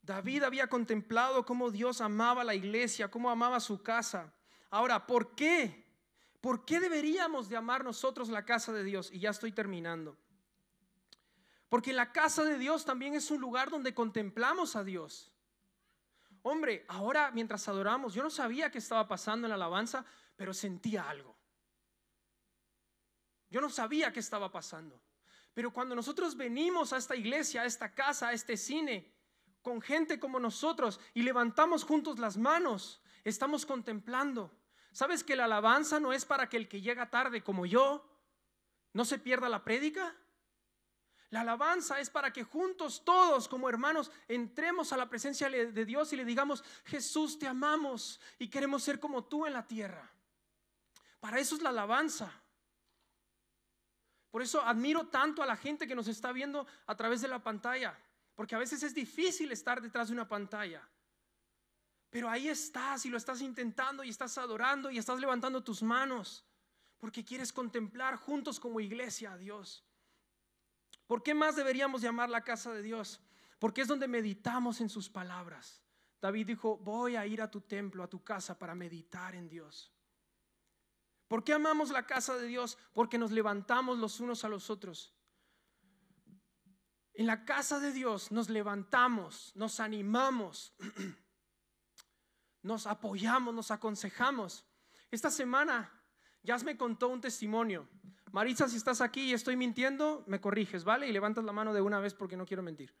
David 0.00 0.44
había 0.44 0.68
contemplado 0.68 1.44
cómo 1.44 1.70
Dios 1.70 2.00
amaba 2.00 2.42
la 2.42 2.54
iglesia, 2.54 3.10
cómo 3.10 3.28
amaba 3.28 3.60
su 3.60 3.82
casa. 3.82 4.32
Ahora, 4.70 5.06
¿por 5.06 5.34
qué? 5.34 5.92
¿Por 6.40 6.64
qué 6.64 6.80
deberíamos 6.80 7.50
de 7.50 7.58
amar 7.58 7.84
nosotros 7.84 8.30
la 8.30 8.46
casa 8.46 8.72
de 8.72 8.82
Dios? 8.82 9.10
Y 9.12 9.18
ya 9.18 9.28
estoy 9.28 9.52
terminando. 9.52 10.16
Porque 11.70 11.92
la 11.92 12.12
casa 12.12 12.44
de 12.44 12.58
Dios 12.58 12.84
también 12.84 13.14
es 13.14 13.30
un 13.30 13.40
lugar 13.40 13.70
donde 13.70 13.94
contemplamos 13.94 14.74
a 14.74 14.82
Dios. 14.82 15.32
Hombre, 16.42 16.84
ahora 16.88 17.30
mientras 17.30 17.68
adoramos, 17.68 18.12
yo 18.12 18.24
no 18.24 18.28
sabía 18.28 18.72
qué 18.72 18.78
estaba 18.78 19.06
pasando 19.06 19.46
en 19.46 19.50
la 19.50 19.54
alabanza, 19.54 20.04
pero 20.36 20.52
sentía 20.52 21.08
algo. 21.08 21.38
Yo 23.50 23.60
no 23.60 23.70
sabía 23.70 24.12
qué 24.12 24.18
estaba 24.18 24.50
pasando. 24.50 25.00
Pero 25.54 25.72
cuando 25.72 25.94
nosotros 25.94 26.36
venimos 26.36 26.92
a 26.92 26.96
esta 26.96 27.14
iglesia, 27.14 27.62
a 27.62 27.66
esta 27.66 27.94
casa, 27.94 28.28
a 28.28 28.32
este 28.32 28.56
cine, 28.56 29.14
con 29.62 29.80
gente 29.80 30.18
como 30.18 30.40
nosotros 30.40 30.98
y 31.14 31.22
levantamos 31.22 31.84
juntos 31.84 32.18
las 32.18 32.36
manos, 32.36 33.00
estamos 33.22 33.64
contemplando. 33.64 34.52
¿Sabes 34.90 35.22
que 35.22 35.36
la 35.36 35.44
alabanza 35.44 36.00
no 36.00 36.12
es 36.12 36.24
para 36.24 36.48
que 36.48 36.56
el 36.56 36.68
que 36.68 36.80
llega 36.80 37.10
tarde 37.10 37.44
como 37.44 37.64
yo 37.64 38.04
no 38.92 39.04
se 39.04 39.20
pierda 39.20 39.48
la 39.48 39.62
prédica? 39.62 40.16
La 41.30 41.42
alabanza 41.42 42.00
es 42.00 42.10
para 42.10 42.32
que 42.32 42.42
juntos 42.42 43.04
todos 43.04 43.48
como 43.48 43.68
hermanos 43.68 44.10
entremos 44.26 44.92
a 44.92 44.96
la 44.96 45.08
presencia 45.08 45.48
de 45.48 45.84
Dios 45.84 46.12
y 46.12 46.16
le 46.16 46.24
digamos, 46.24 46.64
Jesús, 46.84 47.38
te 47.38 47.46
amamos 47.46 48.20
y 48.38 48.48
queremos 48.48 48.82
ser 48.82 48.98
como 48.98 49.24
tú 49.24 49.46
en 49.46 49.52
la 49.52 49.66
tierra. 49.66 50.10
Para 51.20 51.38
eso 51.38 51.54
es 51.54 51.62
la 51.62 51.68
alabanza. 51.68 52.32
Por 54.30 54.42
eso 54.42 54.60
admiro 54.62 55.06
tanto 55.06 55.42
a 55.42 55.46
la 55.46 55.56
gente 55.56 55.86
que 55.86 55.94
nos 55.94 56.08
está 56.08 56.32
viendo 56.32 56.66
a 56.86 56.96
través 56.96 57.20
de 57.20 57.28
la 57.28 57.42
pantalla, 57.42 57.96
porque 58.34 58.56
a 58.56 58.58
veces 58.58 58.82
es 58.82 58.94
difícil 58.94 59.52
estar 59.52 59.80
detrás 59.80 60.08
de 60.08 60.14
una 60.14 60.26
pantalla. 60.26 60.88
Pero 62.10 62.28
ahí 62.28 62.48
estás 62.48 63.06
y 63.06 63.08
lo 63.08 63.16
estás 63.16 63.40
intentando 63.40 64.02
y 64.02 64.08
estás 64.08 64.36
adorando 64.36 64.90
y 64.90 64.98
estás 64.98 65.20
levantando 65.20 65.62
tus 65.62 65.80
manos, 65.80 66.44
porque 66.98 67.24
quieres 67.24 67.52
contemplar 67.52 68.16
juntos 68.16 68.58
como 68.58 68.80
iglesia 68.80 69.32
a 69.32 69.38
Dios. 69.38 69.84
¿Por 71.10 71.24
qué 71.24 71.34
más 71.34 71.56
deberíamos 71.56 72.02
llamar 72.02 72.30
la 72.30 72.44
casa 72.44 72.72
de 72.72 72.82
Dios? 72.82 73.20
Porque 73.58 73.80
es 73.80 73.88
donde 73.88 74.06
meditamos 74.06 74.80
en 74.80 74.88
sus 74.88 75.08
palabras. 75.10 75.82
David 76.20 76.46
dijo, 76.46 76.76
voy 76.76 77.16
a 77.16 77.26
ir 77.26 77.42
a 77.42 77.50
tu 77.50 77.62
templo, 77.62 78.04
a 78.04 78.08
tu 78.08 78.22
casa, 78.22 78.56
para 78.56 78.76
meditar 78.76 79.34
en 79.34 79.48
Dios. 79.48 79.92
¿Por 81.26 81.42
qué 81.42 81.52
amamos 81.52 81.90
la 81.90 82.06
casa 82.06 82.36
de 82.36 82.46
Dios? 82.46 82.78
Porque 82.92 83.18
nos 83.18 83.32
levantamos 83.32 83.98
los 83.98 84.20
unos 84.20 84.44
a 84.44 84.48
los 84.48 84.70
otros. 84.70 85.12
En 87.12 87.26
la 87.26 87.44
casa 87.44 87.80
de 87.80 87.90
Dios 87.90 88.30
nos 88.30 88.48
levantamos, 88.48 89.50
nos 89.56 89.80
animamos, 89.80 90.76
nos 92.62 92.86
apoyamos, 92.86 93.52
nos 93.52 93.72
aconsejamos. 93.72 94.64
Esta 95.10 95.32
semana 95.32 95.90
Jazz 96.44 96.62
me 96.62 96.76
contó 96.76 97.08
un 97.08 97.20
testimonio 97.20 97.88
Marisa, 98.32 98.68
si 98.68 98.76
estás 98.76 99.00
aquí 99.00 99.22
y 99.22 99.32
estoy 99.32 99.56
mintiendo, 99.56 100.22
me 100.26 100.40
corriges, 100.40 100.84
¿vale? 100.84 101.08
Y 101.08 101.12
levantas 101.12 101.44
la 101.44 101.52
mano 101.52 101.74
de 101.74 101.80
una 101.80 101.98
vez 101.98 102.14
porque 102.14 102.36
no 102.36 102.46
quiero 102.46 102.62
mentir. 102.62 102.94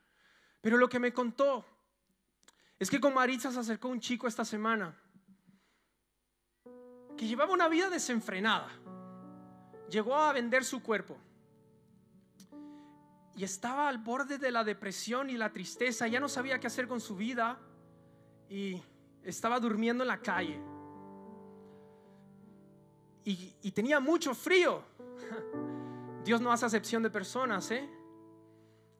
Pero 0.60 0.76
lo 0.76 0.88
que 0.88 0.98
me 0.98 1.12
contó 1.12 1.64
es 2.78 2.90
que 2.90 3.00
con 3.00 3.14
Marisa 3.14 3.52
se 3.52 3.60
acercó 3.60 3.88
un 3.88 4.00
chico 4.00 4.26
esta 4.26 4.44
semana 4.44 4.96
que 7.16 7.26
llevaba 7.26 7.52
una 7.52 7.68
vida 7.68 7.90
desenfrenada. 7.90 8.68
Llegó 9.88 10.16
a 10.16 10.32
vender 10.32 10.64
su 10.64 10.82
cuerpo. 10.82 11.16
Y 13.36 13.44
estaba 13.44 13.88
al 13.88 13.98
borde 13.98 14.38
de 14.38 14.50
la 14.50 14.64
depresión 14.64 15.30
y 15.30 15.36
la 15.36 15.52
tristeza. 15.52 16.08
Ya 16.08 16.18
no 16.18 16.28
sabía 16.28 16.58
qué 16.58 16.66
hacer 16.66 16.88
con 16.88 17.00
su 17.00 17.16
vida. 17.16 17.60
Y 18.48 18.82
estaba 19.22 19.60
durmiendo 19.60 20.02
en 20.02 20.08
la 20.08 20.20
calle. 20.20 20.60
Y 23.24 23.70
tenía 23.72 24.00
mucho 24.00 24.34
frío. 24.34 24.89
Dios 26.24 26.40
no 26.40 26.52
hace 26.52 26.66
acepción 26.66 27.02
de 27.02 27.10
personas, 27.10 27.70
¿eh? 27.70 27.88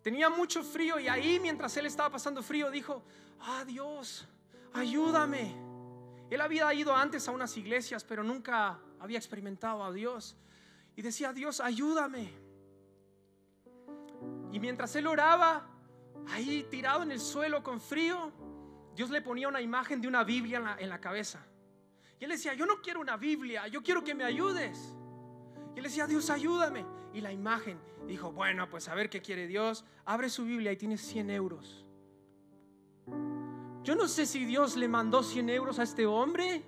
Tenía 0.02 0.30
mucho 0.30 0.62
frío 0.62 0.98
y 0.98 1.08
ahí 1.08 1.38
mientras 1.40 1.76
él 1.76 1.86
estaba 1.86 2.10
pasando 2.10 2.42
frío 2.42 2.70
dijo, 2.70 3.02
ah 3.40 3.64
Dios, 3.66 4.26
ayúdame. 4.72 5.54
Él 6.30 6.40
había 6.40 6.72
ido 6.72 6.94
antes 6.94 7.28
a 7.28 7.32
unas 7.32 7.56
iglesias, 7.56 8.04
pero 8.04 8.22
nunca 8.22 8.78
había 8.98 9.18
experimentado 9.18 9.84
a 9.84 9.92
Dios. 9.92 10.36
Y 10.96 11.02
decía, 11.02 11.32
Dios, 11.32 11.60
ayúdame. 11.60 12.32
Y 14.52 14.60
mientras 14.60 14.94
él 14.96 15.06
oraba, 15.06 15.66
ahí 16.28 16.66
tirado 16.70 17.02
en 17.02 17.10
el 17.10 17.20
suelo 17.20 17.62
con 17.62 17.80
frío, 17.80 18.32
Dios 18.94 19.10
le 19.10 19.20
ponía 19.22 19.48
una 19.48 19.60
imagen 19.60 20.00
de 20.00 20.08
una 20.08 20.24
Biblia 20.24 20.58
en 20.58 20.64
la, 20.64 20.76
en 20.78 20.88
la 20.88 21.00
cabeza. 21.00 21.44
Y 22.18 22.24
él 22.24 22.30
decía, 22.30 22.54
yo 22.54 22.64
no 22.64 22.80
quiero 22.80 23.00
una 23.00 23.16
Biblia, 23.16 23.66
yo 23.66 23.82
quiero 23.82 24.04
que 24.04 24.14
me 24.14 24.24
ayudes. 24.24 24.94
Y 25.80 25.82
él 25.82 25.84
decía, 25.84 26.06
Dios, 26.06 26.28
ayúdame. 26.28 26.84
Y 27.14 27.22
la 27.22 27.32
imagen 27.32 27.80
dijo, 28.06 28.32
bueno, 28.32 28.68
pues 28.68 28.86
a 28.88 28.94
ver 28.94 29.08
qué 29.08 29.22
quiere 29.22 29.46
Dios. 29.46 29.86
Abre 30.04 30.28
su 30.28 30.44
Biblia 30.44 30.72
y 30.72 30.76
tiene 30.76 30.98
100 30.98 31.30
euros. 31.30 31.86
Yo 33.82 33.94
no 33.94 34.06
sé 34.06 34.26
si 34.26 34.44
Dios 34.44 34.76
le 34.76 34.88
mandó 34.88 35.22
100 35.22 35.48
euros 35.48 35.78
a 35.78 35.84
este 35.84 36.04
hombre, 36.04 36.62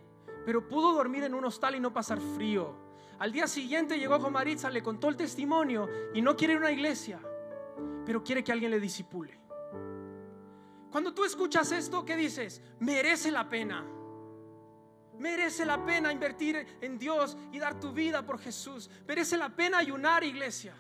pero 0.47 0.67
pudo 0.67 0.95
dormir 0.95 1.25
en 1.25 1.35
un 1.35 1.45
hostal 1.45 1.75
y 1.75 1.81
no 1.81 1.93
pasar 1.93 2.23
frío. 2.23 2.75
Al 3.19 3.33
día 3.33 3.47
siguiente 3.47 3.99
llegó 3.99 4.19
con 4.19 4.33
Maritza, 4.33 4.71
le 4.71 4.83
contó 4.83 5.11
el 5.11 5.17
testimonio 5.17 5.91
y 6.15 6.23
no 6.23 6.35
quiere 6.35 6.55
ir 6.55 6.61
a 6.61 6.63
una 6.63 6.73
iglesia, 6.73 7.21
pero 8.07 8.25
quiere 8.25 8.43
que 8.43 8.53
alguien 8.53 8.71
le 8.71 8.81
disipule. 8.81 9.39
Cuando 10.91 11.13
tú 11.13 11.27
escuchas 11.27 11.71
esto, 11.71 12.03
¿qué 12.07 12.17
dices? 12.17 12.63
Merece 12.81 13.31
la 13.31 13.47
pena. 13.47 13.85
Merece 15.19 15.65
la 15.65 15.85
pena 15.85 16.13
invertir 16.13 16.79
en 16.81 16.99
Dios 16.99 17.37
y 17.53 17.59
dar 17.59 17.79
tu 17.79 17.93
vida 17.93 18.25
por 18.25 18.39
Jesús. 18.39 18.91
Merece 19.07 19.37
la 19.37 19.51
pena 19.51 19.79
ayunar, 19.79 20.25
iglesia. 20.25 20.75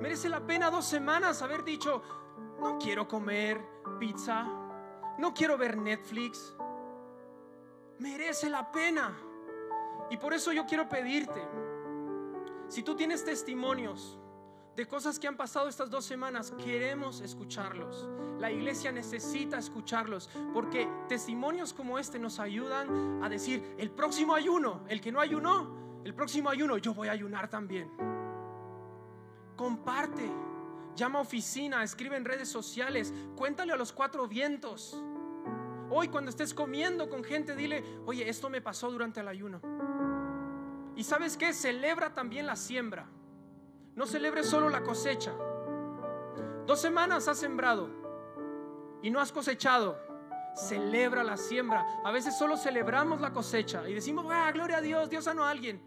Merece 0.00 0.28
la 0.28 0.40
pena 0.40 0.70
dos 0.70 0.84
semanas 0.84 1.42
haber 1.42 1.64
dicho, 1.64 2.02
no 2.60 2.78
quiero 2.78 3.06
comer 3.08 3.60
pizza, 3.98 4.44
no 5.18 5.34
quiero 5.34 5.56
ver 5.56 5.76
Netflix. 5.76 6.54
Merece 7.98 8.48
la 8.48 8.70
pena. 8.70 9.16
Y 10.10 10.16
por 10.16 10.32
eso 10.32 10.52
yo 10.52 10.64
quiero 10.66 10.88
pedirte, 10.88 11.46
si 12.68 12.82
tú 12.82 12.94
tienes 12.94 13.24
testimonios, 13.24 14.18
de 14.78 14.86
cosas 14.86 15.18
que 15.18 15.26
han 15.26 15.36
pasado 15.36 15.68
estas 15.68 15.90
dos 15.90 16.04
semanas, 16.04 16.54
queremos 16.64 17.20
escucharlos. 17.20 18.08
La 18.38 18.52
iglesia 18.52 18.92
necesita 18.92 19.58
escucharlos 19.58 20.30
porque 20.54 20.88
testimonios 21.08 21.72
como 21.72 21.98
este 21.98 22.20
nos 22.20 22.38
ayudan 22.38 23.20
a 23.20 23.28
decir, 23.28 23.74
el 23.76 23.90
próximo 23.90 24.36
ayuno, 24.36 24.84
el 24.88 25.00
que 25.00 25.10
no 25.10 25.18
ayunó, 25.18 26.00
el 26.04 26.14
próximo 26.14 26.48
ayuno, 26.48 26.78
yo 26.78 26.94
voy 26.94 27.08
a 27.08 27.10
ayunar 27.10 27.50
también. 27.50 27.90
Comparte, 29.56 30.30
llama 30.94 31.18
a 31.18 31.22
oficina, 31.22 31.82
escribe 31.82 32.16
en 32.16 32.24
redes 32.24 32.48
sociales, 32.48 33.12
cuéntale 33.34 33.72
a 33.72 33.76
los 33.76 33.92
cuatro 33.92 34.28
vientos. 34.28 35.02
Hoy 35.90 36.06
cuando 36.06 36.30
estés 36.30 36.54
comiendo 36.54 37.08
con 37.08 37.24
gente, 37.24 37.56
dile, 37.56 37.82
oye, 38.06 38.28
esto 38.28 38.48
me 38.48 38.60
pasó 38.60 38.92
durante 38.92 39.18
el 39.18 39.26
ayuno. 39.26 39.60
Y 40.94 41.02
sabes 41.02 41.36
qué, 41.36 41.52
celebra 41.52 42.14
también 42.14 42.46
la 42.46 42.54
siembra. 42.54 43.08
No 43.98 44.06
celebres 44.06 44.46
solo 44.46 44.68
la 44.68 44.84
cosecha. 44.84 45.32
Dos 46.66 46.80
semanas 46.80 47.26
has 47.26 47.36
sembrado 47.36 47.90
y 49.02 49.10
no 49.10 49.18
has 49.18 49.32
cosechado. 49.32 49.98
Celebra 50.54 51.24
la 51.24 51.36
siembra. 51.36 51.84
A 52.04 52.12
veces 52.12 52.38
solo 52.38 52.56
celebramos 52.56 53.20
la 53.20 53.32
cosecha 53.32 53.88
y 53.88 53.94
decimos, 53.94 54.24
ah, 54.30 54.52
gloria 54.52 54.76
a 54.76 54.80
Dios, 54.80 55.10
Dios 55.10 55.24
sanó 55.24 55.42
a 55.42 55.50
alguien. 55.50 55.82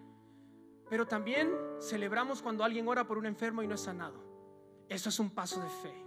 Pero 0.89 1.07
también 1.07 1.55
celebramos 1.79 2.41
cuando 2.41 2.65
alguien 2.65 2.85
ora 2.85 3.07
por 3.07 3.17
un 3.17 3.25
enfermo 3.25 3.63
y 3.63 3.67
no 3.67 3.75
es 3.75 3.81
sanado. 3.81 4.21
Eso 4.89 5.07
es 5.07 5.17
un 5.17 5.29
paso 5.29 5.61
de 5.61 5.69
fe. 5.69 6.05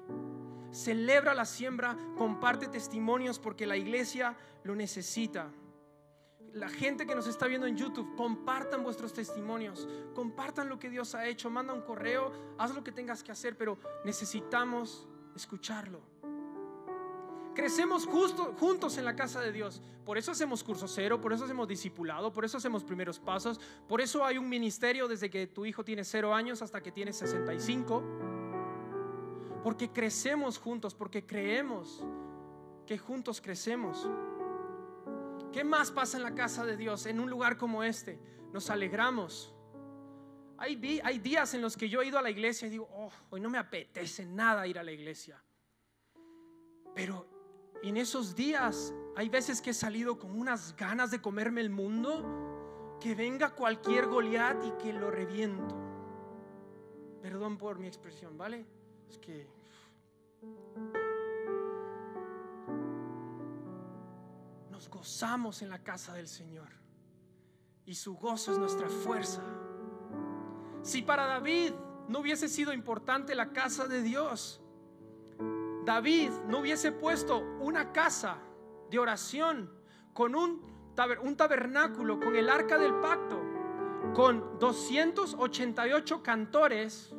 Celebra 0.73 1.33
la 1.33 1.47
siembra, 1.47 1.97
comparte 2.19 2.69
testimonios 2.69 3.38
porque 3.38 3.64
la 3.64 3.79
iglesia 3.79 4.37
lo 4.62 4.75
necesita 4.75 5.51
la 6.55 6.69
gente 6.69 7.05
que 7.07 7.14
nos 7.14 7.27
está 7.27 7.47
viendo 7.47 7.67
en 7.67 7.77
YouTube, 7.77 8.14
compartan 8.17 8.85
vuestros 8.85 9.12
testimonios, 9.12 9.88
compartan 10.14 10.69
lo 10.69 10.79
que 10.79 10.88
Dios 10.88 11.14
ha 11.14 11.27
hecho, 11.27 11.51
manda 11.51 11.75
un 11.75 11.83
correo, 11.83 12.33
haz 12.59 12.75
lo 12.75 12.85
que 12.85 12.93
tengas 12.93 13.23
que 13.25 13.33
hacer, 13.33 13.57
pero 13.57 13.77
necesitamos 14.05 15.09
escucharlo. 15.35 16.01
Crecemos 17.55 18.07
justo, 18.07 18.55
juntos 18.59 18.99
en 18.99 19.05
la 19.05 19.14
casa 19.14 19.40
de 19.40 19.53
Dios. 19.53 19.83
Por 20.05 20.19
eso 20.19 20.33
hacemos 20.33 20.62
curso 20.62 20.87
cero, 20.87 21.21
por 21.21 21.33
eso 21.33 21.45
hacemos 21.45 21.67
discipulado, 21.67 22.33
por 22.33 22.45
eso 22.45 22.59
hacemos 22.59 22.85
primeros 22.85 23.19
pasos, 23.19 23.61
por 23.88 24.01
eso 24.01 24.25
hay 24.25 24.38
un 24.38 24.49
ministerio 24.49 25.09
desde 25.09 25.31
que 25.31 25.47
tu 25.47 25.64
hijo 25.64 25.85
tiene 25.85 26.05
cero 26.05 26.35
años 26.35 26.62
hasta 26.62 26.83
que 26.83 26.93
tiene 26.93 27.12
65. 27.12 28.03
Porque 29.62 29.90
crecemos 29.90 30.59
juntos, 30.59 30.95
porque 30.95 31.25
creemos 31.25 32.05
que 32.87 32.99
juntos 32.99 33.40
crecemos. 33.40 34.09
¿Qué 35.55 35.62
más 35.62 35.93
pasa 35.93 36.17
en 36.17 36.25
la 36.25 36.35
casa 36.35 36.67
de 36.67 36.77
Dios 36.77 37.07
en 37.07 37.21
un 37.21 37.31
lugar 37.31 37.57
como 37.57 37.85
este? 37.85 38.19
Nos 38.53 38.71
alegramos. 38.71 39.55
Hay, 40.59 40.75
días 40.75 41.55
en 41.55 41.62
los 41.62 41.77
que 41.77 41.88
yo 41.88 42.03
he 42.03 42.09
ido 42.09 42.19
a 42.19 42.23
la 42.23 42.31
iglesia 42.31 42.67
y 42.67 42.73
digo, 42.73 42.88
oh, 42.93 43.12
hoy 43.31 43.40
no 43.40 43.49
me 43.49 43.59
apetece 43.59 44.27
nada 44.27 44.67
ir 44.67 44.81
a 44.81 44.83
la 44.83 44.90
iglesia. 44.90 45.40
Pero 46.93 47.29
en 47.85 47.97
esos 47.97 48.35
días 48.35 48.93
hay 49.14 49.29
veces 49.29 49.61
que 49.61 49.71
he 49.71 49.75
salido 49.75 50.19
con 50.19 50.37
unas 50.37 50.75
ganas 50.75 51.12
de 51.12 51.23
comerme 51.23 51.61
el 51.61 51.71
mundo, 51.71 52.99
que 53.01 53.14
venga 53.14 53.55
cualquier 53.55 54.07
Goliat 54.07 54.64
y 54.64 54.73
que 54.83 54.93
lo 54.93 55.09
reviento. 55.12 55.77
Perdón 57.23 57.59
por 57.59 57.79
mi 57.79 57.87
expresión, 57.87 58.37
¿vale? 58.37 58.67
Es 59.09 59.19
que 59.19 59.47
gozamos 64.89 65.63
en 65.63 65.71
la 65.71 65.79
casa 65.79 66.13
del 66.15 66.29
Señor. 66.29 66.69
Y 67.87 67.95
su 67.95 68.17
gozo 68.17 68.53
es 68.53 68.59
nuestra 68.59 68.89
fuerza. 68.89 69.43
Si 70.83 71.03
para 71.03 71.27
David 71.27 71.73
no 72.09 72.21
hubiese 72.21 72.49
sido 72.49 72.73
importante 72.73 73.35
la 73.35 73.53
casa 73.53 73.87
de 73.87 74.03
Dios, 74.03 74.61
David 75.85 76.31
no 76.49 76.61
hubiese 76.61 76.93
puesto 76.93 77.39
una 77.61 77.93
casa 77.93 78.39
de 78.91 78.99
oración 78.99 79.71
con 80.13 80.35
un, 80.35 80.63
un 81.23 81.37
tabernáculo, 81.37 82.21
con 82.21 82.37
el 82.37 82.49
arca 82.49 82.79
del 82.79 82.95
pacto, 83.01 83.41
con 84.15 84.59
288 84.59 86.23
cantores, 86.23 87.15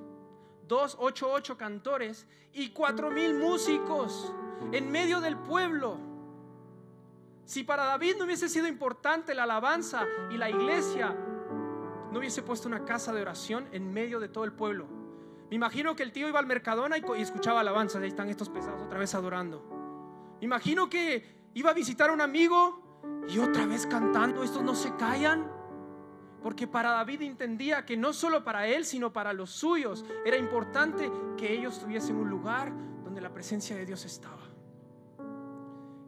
288 0.68 1.58
cantores 1.58 2.28
y 2.54 2.70
4000 2.70 3.36
músicos 3.36 4.34
en 4.72 4.92
medio 4.92 5.22
del 5.22 5.38
pueblo 5.38 6.15
si 7.46 7.64
para 7.64 7.86
David 7.86 8.16
no 8.18 8.26
hubiese 8.26 8.50
sido 8.50 8.68
importante 8.68 9.36
la 9.36 9.44
alabanza 9.44 10.06
y 10.32 10.38
la 10.38 10.50
iglesia, 10.50 11.16
no 12.12 12.20
hubiese 12.20 12.42
puesto 12.42 12.68
una 12.68 12.86
casa 12.86 13.14
de 13.14 13.22
oración 13.22 13.68
en 13.72 13.94
medio 13.94 14.20
de 14.20 14.30
todo 14.30 14.46
el 14.46 14.54
pueblo. 14.54 14.88
Me 15.50 15.56
imagino 15.56 15.96
que 15.96 16.02
el 16.02 16.12
tío 16.12 16.28
iba 16.28 16.40
al 16.40 16.48
Mercadona 16.48 16.98
y 16.98 17.22
escuchaba 17.22 17.60
alabanzas. 17.60 18.02
Ahí 18.02 18.08
están 18.08 18.30
estos 18.30 18.50
pesados 18.50 18.82
otra 18.82 18.98
vez 18.98 19.14
adorando. 19.14 20.36
Me 20.40 20.46
imagino 20.46 20.90
que 20.90 21.50
iba 21.54 21.70
a 21.70 21.74
visitar 21.74 22.10
a 22.10 22.14
un 22.14 22.22
amigo 22.22 23.04
y 23.30 23.38
otra 23.38 23.68
vez 23.68 23.86
cantando. 23.86 24.44
Estos 24.44 24.64
no 24.64 24.74
se 24.74 24.96
callan. 24.96 25.52
Porque 26.42 26.68
para 26.68 26.92
David 26.92 27.22
entendía 27.22 27.86
que 27.86 27.96
no 27.96 28.12
solo 28.12 28.44
para 28.44 28.68
él, 28.68 28.86
sino 28.86 29.14
para 29.14 29.34
los 29.34 29.52
suyos, 29.52 30.04
era 30.26 30.38
importante 30.38 31.12
que 31.38 31.54
ellos 31.54 31.80
tuviesen 31.80 32.16
un 32.18 32.30
lugar 32.30 32.72
donde 33.04 33.22
la 33.22 33.32
presencia 33.32 33.76
de 33.76 33.86
Dios 33.86 34.04
estaba. 34.06 34.55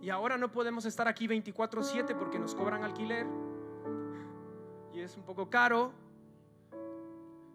Y 0.01 0.09
ahora 0.09 0.37
no 0.37 0.51
podemos 0.51 0.85
estar 0.85 1.07
aquí 1.07 1.27
24/7 1.27 2.15
porque 2.15 2.39
nos 2.39 2.53
cobran 2.53 2.83
alquiler 2.83 3.25
y 4.93 5.01
es 5.01 5.15
un 5.15 5.23
poco 5.23 5.49
caro. 5.49 5.91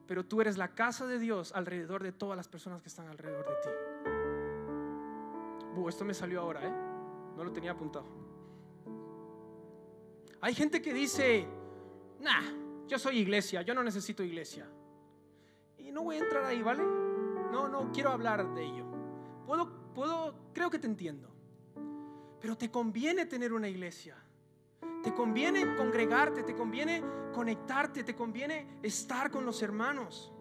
Pero 0.07 0.24
tú 0.24 0.40
eres 0.40 0.59
la 0.59 0.74
casa 0.74 1.07
de 1.07 1.18
Dios 1.18 1.52
alrededor 1.52 2.02
de 2.02 2.12
todas 2.12 2.37
las 2.37 2.48
personas 2.48 2.83
que 2.83 2.88
están 2.88 3.09
alrededor 3.09 3.46
de 3.46 3.55
ti. 3.62 3.68
esto 5.88 6.05
me 6.05 6.14
salió 6.14 6.40
ahora, 6.40 6.66
¿eh? 6.66 6.72
No 7.37 7.44
lo 7.44 7.52
tenía 7.52 7.72
apuntado. 7.72 8.07
Hay 10.40 10.55
gente 10.55 10.83
que 10.83 10.92
dice, 10.92 11.46
nah, 12.20 12.42
yo 12.87 12.98
soy 12.98 13.18
iglesia, 13.18 13.62
yo 13.62 13.74
no 13.74 13.83
necesito 13.83 14.22
iglesia. 14.22 14.68
Y 15.78 15.90
no 15.90 16.05
voy 16.05 16.16
a 16.16 16.18
entrar 16.20 16.44
ahí, 16.44 16.62
¿vale? 16.62 16.83
No, 16.83 17.68
no 17.68 17.90
quiero 17.92 18.11
hablar 18.11 18.55
de 18.55 18.64
ello. 18.64 18.85
Puedo, 19.46 19.92
puedo, 19.94 20.35
creo 20.52 20.70
que 20.70 20.78
te 20.78 20.87
entiendo. 20.87 21.31
Pero 22.42 22.59
te 22.59 22.72
conviene 22.72 23.24
tener 23.26 23.52
una 23.52 23.68
iglesia. 23.68 24.16
Te 25.05 25.14
conviene 25.14 25.76
congregarte, 25.76 26.42
te 26.42 26.57
conviene 26.57 27.00
conectarte, 27.33 28.02
te 28.02 28.16
conviene 28.16 28.81
estar 28.83 29.31
con 29.31 29.46
los 29.46 29.62
hermanos. 29.62 30.33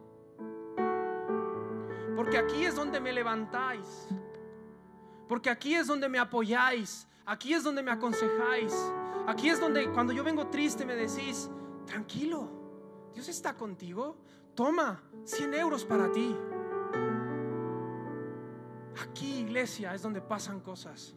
Porque 2.15 2.39
aquí 2.39 2.65
es 2.65 2.73
donde 2.73 2.99
me 2.99 3.13
levantáis. 3.13 4.07
Porque 5.27 5.51
aquí 5.51 5.75
es 5.75 5.85
donde 5.85 6.09
me 6.09 6.17
apoyáis. 6.17 7.07
Aquí 7.23 7.53
es 7.53 7.63
donde 7.63 7.83
me 7.83 7.91
aconsejáis. 7.91 8.73
Aquí 9.27 9.49
es 9.49 9.59
donde 9.59 9.87
cuando 9.91 10.11
yo 10.11 10.23
vengo 10.23 10.47
triste 10.47 10.83
me 10.85 10.95
decís, 10.95 11.51
tranquilo, 11.85 12.49
Dios 13.13 13.29
está 13.29 13.53
contigo. 13.53 14.17
Toma 14.55 15.03
100 15.23 15.53
euros 15.53 15.85
para 15.85 16.11
ti. 16.11 16.35
Aquí, 19.03 19.41
iglesia, 19.41 19.93
es 19.93 20.01
donde 20.01 20.19
pasan 20.19 20.61
cosas. 20.61 21.15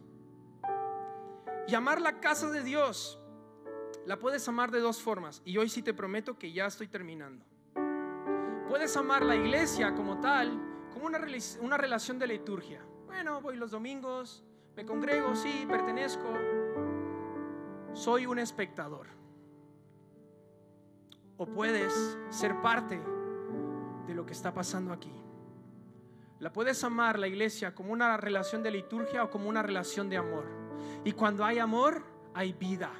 Llamar 1.67 1.99
la 1.99 2.19
casa 2.19 2.51
de 2.51 2.61
Dios 2.61 3.19
la 4.05 4.19
puedes 4.19 4.47
amar 4.47 4.69
de 4.69 4.79
dos 4.79 5.01
formas. 5.01 5.41
Y 5.45 5.57
hoy 5.57 5.67
sí 5.67 5.81
te 5.81 5.93
prometo 5.93 6.37
que 6.37 6.51
ya 6.51 6.67
estoy 6.67 6.87
terminando. 6.87 7.43
Puedes 8.69 8.95
amar 8.97 9.25
la 9.25 9.35
iglesia 9.35 9.95
como 9.95 10.19
tal, 10.19 10.59
como 10.93 11.07
una, 11.07 11.19
una 11.61 11.77
relación 11.77 12.19
de 12.19 12.27
liturgia. 12.27 12.85
Bueno, 13.07 13.41
voy 13.41 13.55
los 13.55 13.71
domingos, 13.71 14.43
me 14.75 14.85
congrego, 14.85 15.35
sí, 15.35 15.65
pertenezco. 15.67 16.27
Soy 17.93 18.27
un 18.27 18.37
espectador. 18.37 19.07
O 21.37 21.47
puedes 21.47 22.17
ser 22.29 22.61
parte 22.61 23.01
de 24.05 24.13
lo 24.13 24.25
que 24.25 24.33
está 24.33 24.53
pasando 24.53 24.93
aquí. 24.93 25.11
La 26.39 26.53
puedes 26.53 26.83
amar 26.83 27.17
la 27.17 27.27
iglesia 27.27 27.73
como 27.73 27.91
una 27.91 28.17
relación 28.17 28.61
de 28.61 28.69
liturgia 28.69 29.23
o 29.23 29.31
como 29.31 29.49
una 29.49 29.63
relación 29.63 30.09
de 30.09 30.17
amor. 30.17 30.64
Y 31.03 31.11
cuando 31.13 31.43
hay 31.45 31.59
amor, 31.59 32.03
hay 32.33 32.53
vida. 32.53 32.91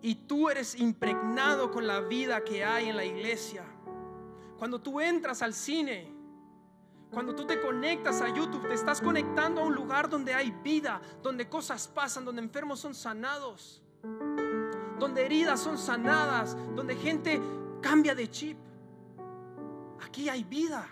y 0.00 0.14
tú 0.14 0.48
eres 0.48 0.76
impregnado 0.76 1.70
con 1.70 1.86
la 1.86 2.00
vida 2.00 2.44
que 2.44 2.64
hay 2.64 2.88
en 2.88 2.96
la 2.96 3.04
iglesia. 3.04 3.64
Cuando 4.58 4.80
tú 4.80 5.00
entras 5.00 5.42
al 5.42 5.54
cine, 5.54 6.14
cuando 7.10 7.34
tú 7.34 7.46
te 7.46 7.60
conectas 7.60 8.20
a 8.20 8.28
YouTube, 8.28 8.68
te 8.68 8.74
estás 8.74 9.00
conectando 9.00 9.60
a 9.60 9.64
un 9.64 9.74
lugar 9.74 10.08
donde 10.08 10.34
hay 10.34 10.50
vida, 10.62 11.00
donde 11.22 11.48
cosas 11.48 11.88
pasan, 11.88 12.24
donde 12.24 12.42
enfermos 12.42 12.80
son 12.80 12.94
sanados, 12.94 13.82
donde 14.98 15.24
heridas 15.24 15.60
son 15.60 15.78
sanadas, 15.78 16.56
donde 16.74 16.94
gente 16.96 17.40
cambia 17.80 18.14
de 18.14 18.30
chip. 18.30 18.58
Aquí 20.00 20.28
hay 20.28 20.44
vida. 20.44 20.86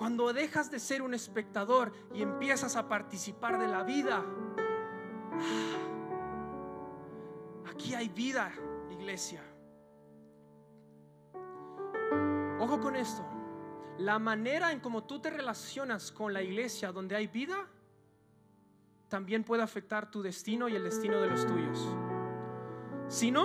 Cuando 0.00 0.32
dejas 0.32 0.70
de 0.70 0.78
ser 0.78 1.02
un 1.02 1.12
espectador 1.12 1.92
y 2.14 2.22
empiezas 2.22 2.74
a 2.74 2.88
participar 2.88 3.58
de 3.58 3.68
la 3.68 3.82
vida, 3.82 4.24
aquí 7.70 7.92
hay 7.92 8.08
vida, 8.08 8.50
iglesia. 8.90 9.42
Ojo 12.58 12.80
con 12.80 12.96
esto. 12.96 13.22
La 13.98 14.18
manera 14.18 14.72
en 14.72 14.80
cómo 14.80 15.04
tú 15.04 15.20
te 15.20 15.28
relacionas 15.28 16.10
con 16.10 16.32
la 16.32 16.40
iglesia 16.40 16.92
donde 16.92 17.14
hay 17.14 17.26
vida 17.26 17.68
también 19.10 19.44
puede 19.44 19.62
afectar 19.62 20.10
tu 20.10 20.22
destino 20.22 20.70
y 20.70 20.76
el 20.76 20.84
destino 20.84 21.20
de 21.20 21.26
los 21.26 21.46
tuyos. 21.46 21.94
Si 23.08 23.30
no, 23.30 23.44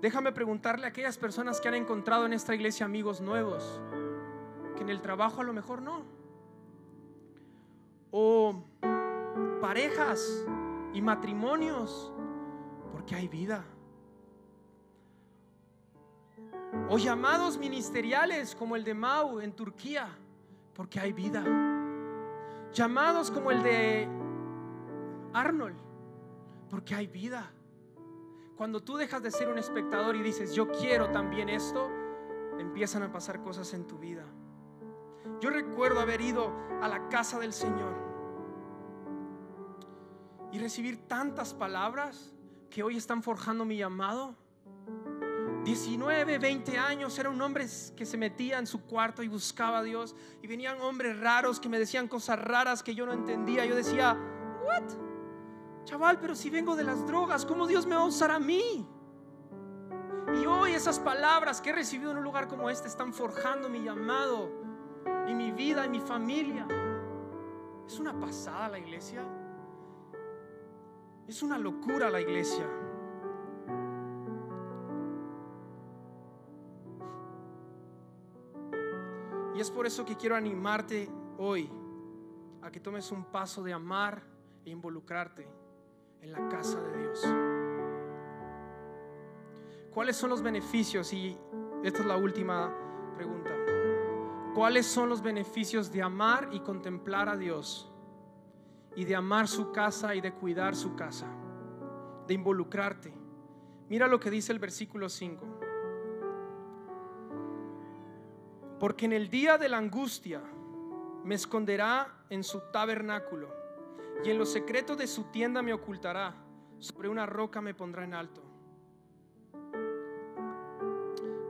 déjame 0.00 0.30
preguntarle 0.30 0.86
a 0.86 0.90
aquellas 0.90 1.18
personas 1.18 1.60
que 1.60 1.66
han 1.66 1.74
encontrado 1.74 2.24
en 2.24 2.32
esta 2.34 2.54
iglesia 2.54 2.86
amigos 2.86 3.20
nuevos, 3.20 3.80
que 4.74 4.82
en 4.82 4.90
el 4.90 5.00
trabajo 5.00 5.40
a 5.40 5.44
lo 5.44 5.52
mejor 5.52 5.82
no. 5.82 6.02
O 8.10 8.64
parejas 9.60 10.46
y 10.92 11.02
matrimonios, 11.02 12.12
porque 12.92 13.14
hay 13.14 13.28
vida 13.28 13.64
o 16.88 16.98
llamados 16.98 17.58
ministeriales 17.58 18.54
como 18.54 18.76
el 18.76 18.84
de 18.84 18.94
Mau 18.94 19.40
en 19.40 19.52
Turquía, 19.52 20.08
porque 20.74 21.00
hay 21.00 21.12
vida. 21.12 21.44
Llamados 22.72 23.30
como 23.30 23.50
el 23.50 23.62
de 23.62 24.08
Arnold, 25.32 25.76
porque 26.68 26.94
hay 26.94 27.06
vida. 27.06 27.50
Cuando 28.56 28.80
tú 28.80 28.96
dejas 28.96 29.22
de 29.22 29.30
ser 29.30 29.48
un 29.48 29.58
espectador 29.58 30.16
y 30.16 30.22
dices, 30.22 30.54
yo 30.54 30.70
quiero 30.70 31.10
también 31.10 31.48
esto, 31.48 31.88
empiezan 32.58 33.02
a 33.02 33.12
pasar 33.12 33.42
cosas 33.42 33.72
en 33.74 33.86
tu 33.86 33.98
vida. 33.98 34.24
Yo 35.40 35.50
recuerdo 35.50 36.00
haber 36.00 36.20
ido 36.20 36.52
a 36.82 36.88
la 36.88 37.08
casa 37.08 37.38
del 37.38 37.52
Señor 37.52 37.94
y 40.52 40.58
recibir 40.58 41.08
tantas 41.08 41.54
palabras 41.54 42.32
que 42.70 42.82
hoy 42.82 42.96
están 42.96 43.22
forjando 43.22 43.64
mi 43.64 43.76
llamado 43.76 44.36
19, 45.64 46.38
20 46.38 46.78
años, 46.78 47.18
era 47.18 47.30
un 47.30 47.40
hombre 47.40 47.66
que 47.96 48.04
se 48.04 48.18
metía 48.18 48.58
en 48.58 48.66
su 48.66 48.82
cuarto 48.82 49.22
y 49.22 49.28
buscaba 49.28 49.78
a 49.78 49.82
Dios. 49.82 50.14
Y 50.42 50.46
venían 50.46 50.80
hombres 50.80 51.18
raros 51.18 51.58
que 51.58 51.70
me 51.70 51.78
decían 51.78 52.06
cosas 52.06 52.38
raras 52.38 52.82
que 52.82 52.94
yo 52.94 53.06
no 53.06 53.12
entendía. 53.12 53.64
Yo 53.64 53.74
decía, 53.74 54.14
¿what? 54.62 54.84
Chaval, 55.84 56.20
pero 56.20 56.34
si 56.34 56.50
vengo 56.50 56.76
de 56.76 56.84
las 56.84 57.06
drogas, 57.06 57.46
¿cómo 57.46 57.66
Dios 57.66 57.86
me 57.86 57.94
va 57.94 58.02
a 58.02 58.06
usar 58.06 58.30
a 58.30 58.38
mí? 58.38 58.86
Y 60.40 60.46
hoy 60.46 60.72
esas 60.72 60.98
palabras 60.98 61.60
que 61.60 61.70
he 61.70 61.72
recibido 61.72 62.10
en 62.10 62.18
un 62.18 62.24
lugar 62.24 62.46
como 62.46 62.68
este 62.68 62.88
están 62.88 63.14
forjando 63.14 63.68
mi 63.68 63.82
llamado 63.82 64.63
y 65.28 65.34
mi 65.34 65.52
vida 65.52 65.86
y 65.86 65.88
mi 65.88 66.00
familia. 66.00 66.66
Es 67.86 67.98
una 67.98 68.18
pasada 68.18 68.70
la 68.70 68.78
iglesia. 68.78 69.22
Es 71.26 71.42
una 71.42 71.58
locura 71.58 72.10
la 72.10 72.20
iglesia. 72.20 72.66
Y 79.54 79.60
es 79.60 79.70
por 79.70 79.86
eso 79.86 80.04
que 80.04 80.16
quiero 80.16 80.34
animarte 80.34 81.08
hoy 81.38 81.70
a 82.62 82.70
que 82.70 82.80
tomes 82.80 83.12
un 83.12 83.24
paso 83.24 83.62
de 83.62 83.72
amar 83.72 84.22
e 84.64 84.70
involucrarte 84.70 85.46
en 86.20 86.32
la 86.32 86.48
casa 86.48 86.80
de 86.80 86.98
Dios. 86.98 87.24
¿Cuáles 89.92 90.16
son 90.16 90.30
los 90.30 90.42
beneficios? 90.42 91.12
Y 91.12 91.38
esta 91.84 92.00
es 92.00 92.06
la 92.06 92.16
última 92.16 92.74
pregunta. 93.14 93.53
¿Cuáles 94.54 94.86
son 94.86 95.08
los 95.08 95.20
beneficios 95.20 95.90
de 95.90 96.00
amar 96.00 96.48
y 96.52 96.60
contemplar 96.60 97.28
a 97.28 97.36
Dios? 97.36 97.90
Y 98.94 99.04
de 99.04 99.16
amar 99.16 99.48
su 99.48 99.72
casa 99.72 100.14
y 100.14 100.20
de 100.20 100.32
cuidar 100.32 100.76
su 100.76 100.94
casa. 100.94 101.26
De 102.28 102.34
involucrarte. 102.34 103.12
Mira 103.88 104.06
lo 104.06 104.20
que 104.20 104.30
dice 104.30 104.52
el 104.52 104.60
versículo 104.60 105.08
5. 105.08 105.44
Porque 108.78 109.06
en 109.06 109.12
el 109.12 109.28
día 109.28 109.58
de 109.58 109.68
la 109.68 109.78
angustia 109.78 110.40
me 111.24 111.34
esconderá 111.34 112.14
en 112.30 112.44
su 112.44 112.60
tabernáculo 112.72 113.52
y 114.22 114.30
en 114.30 114.38
los 114.38 114.52
secretos 114.52 114.96
de 114.96 115.08
su 115.08 115.24
tienda 115.24 115.62
me 115.62 115.72
ocultará. 115.72 116.32
Sobre 116.78 117.08
una 117.08 117.26
roca 117.26 117.60
me 117.60 117.74
pondrá 117.74 118.04
en 118.04 118.14
alto. 118.14 118.42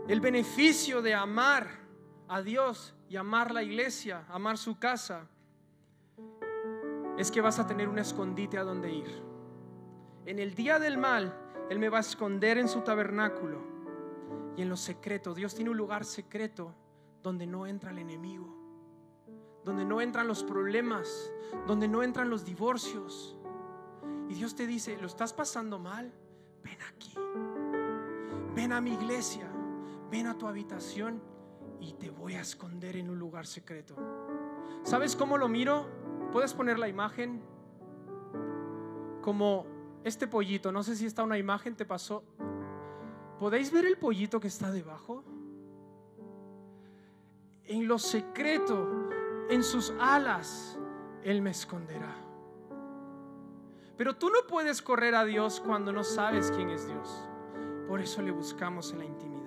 El 0.09 0.21
beneficio 0.21 1.03
de 1.03 1.13
amar 1.13 1.69
a 2.29 2.41
Dios 2.43 2.94
y 3.15 3.17
amar 3.17 3.53
la 3.53 3.63
iglesia, 3.63 4.25
amar 4.29 4.59
su 4.59 4.77
casa, 4.77 5.29
es 7.17 7.31
que 7.31 7.41
vas 7.41 7.61
a 7.61 7.67
tener 7.69 7.89
un 7.89 8.01
escondite 8.01 8.59
a 8.59 8.65
donde 8.65 8.93
ir. 8.93 9.23
En 10.27 10.41
el 10.41 10.57
día 10.57 10.81
del 10.81 10.99
mal, 10.99 11.33
Él 11.71 11.79
me 11.79 11.89
va 11.89 11.99
a 11.99 12.01
esconder 12.01 12.59
en 12.59 12.67
su 12.67 12.81
tabernáculo 12.81 13.61
y 14.57 14.63
en 14.63 14.69
los 14.69 14.81
secretos. 14.81 15.37
Dios 15.37 15.55
tiene 15.55 15.71
un 15.71 15.77
lugar 15.77 16.05
secreto 16.05 16.75
donde 17.23 17.47
no 17.47 17.69
entra 17.69 17.93
el 17.93 17.99
enemigo, 17.99 18.53
donde 19.65 19.85
no 19.85 20.01
entran 20.01 20.27
los 20.27 20.43
problemas, 20.43 21.33
donde 21.69 21.87
no 21.87 22.03
entran 22.03 22.29
los 22.29 22.45
divorcios. 22.45 23.39
Y 24.29 24.35
Dios 24.35 24.57
te 24.57 24.67
dice, 24.67 24.99
¿lo 25.01 25.07
estás 25.07 25.33
pasando 25.33 25.79
mal? 25.79 26.13
Ven 26.65 26.79
aquí, 26.93 27.15
ven 28.57 28.73
a 28.73 28.81
mi 28.81 28.93
iglesia, 28.93 29.49
ven 30.11 30.27
a 30.27 30.37
tu 30.37 30.49
habitación 30.49 31.23
y 31.85 31.93
te 31.95 32.11
voy 32.11 32.35
a 32.35 32.41
esconder 32.41 32.97
en 32.97 33.11
un 33.11 33.19
lugar 33.19 33.47
secreto. 33.47 33.95
¿Sabes 34.83 35.17
cómo 35.17 35.39
lo 35.39 35.49
miro? 35.49 35.87
¿Puedes 36.33 36.55
poner 36.55 36.79
la 36.79 36.89
imagen? 36.89 37.43
Como 39.23 39.67
este 40.05 40.27
pollito, 40.27 40.73
no 40.73 40.83
sé 40.83 40.97
si 40.97 41.07
está 41.07 41.23
una 41.23 41.39
imagen, 41.39 41.77
te 41.77 41.85
pasó. 41.85 42.25
¿Podéis 43.39 43.73
ver 43.73 43.85
el 43.85 43.99
pollito 43.99 44.41
que 44.41 44.49
está 44.49 44.71
debajo? 44.71 45.25
en 47.67 47.89
lo 47.89 47.99
secreto, 47.99 49.09
en 49.49 49.63
sus 49.63 49.93
alas, 49.99 50.79
Él 51.23 51.43
me 51.43 51.51
esconderá. 51.51 52.15
Pero 53.97 54.17
tú 54.17 54.29
no 54.29 54.47
puedes 54.49 54.83
correr 54.83 55.15
a 55.15 55.25
Dios 55.25 55.61
cuando 55.61 55.93
no 55.93 56.05
sabes 56.05 56.51
quién 56.51 56.71
es 56.71 56.87
Dios. 56.87 57.29
Por 57.89 58.01
eso 58.01 58.23
le 58.23 58.33
buscamos 58.33 58.93
en 58.93 58.99
la 58.99 59.05
intimidad. 59.05 59.44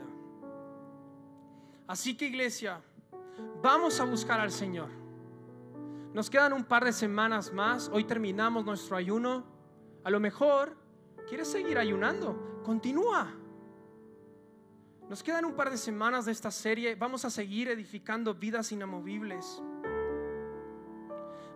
Así 1.88 2.18
que 2.18 2.26
iglesia, 2.26 2.82
vamos 3.64 4.00
a 4.02 4.04
buscar 4.04 4.42
al 4.42 4.52
Señor. 4.52 4.90
Nos 6.14 6.30
quedan 6.30 6.52
un 6.52 6.66
par 6.66 6.84
de 6.84 6.92
semanas 6.92 7.54
más. 7.54 7.90
Hoy 7.94 8.04
terminamos 8.04 8.66
nuestro 8.66 8.98
ayuno. 8.98 9.46
A 10.04 10.10
lo 10.10 10.20
mejor 10.20 10.76
quieres 11.30 11.48
seguir 11.48 11.78
ayunando. 11.78 12.62
Continúa. 12.66 13.34
Nos 15.10 15.24
quedan 15.24 15.46
un 15.46 15.54
par 15.54 15.70
de 15.70 15.78
semanas 15.78 16.26
de 16.26 16.34
esta 16.34 16.52
serie. 16.52 16.96
Vamos 16.96 17.24
a 17.24 17.30
seguir 17.30 17.70
edificando 17.70 18.34
vidas 18.34 18.72
inamovibles. 18.74 19.62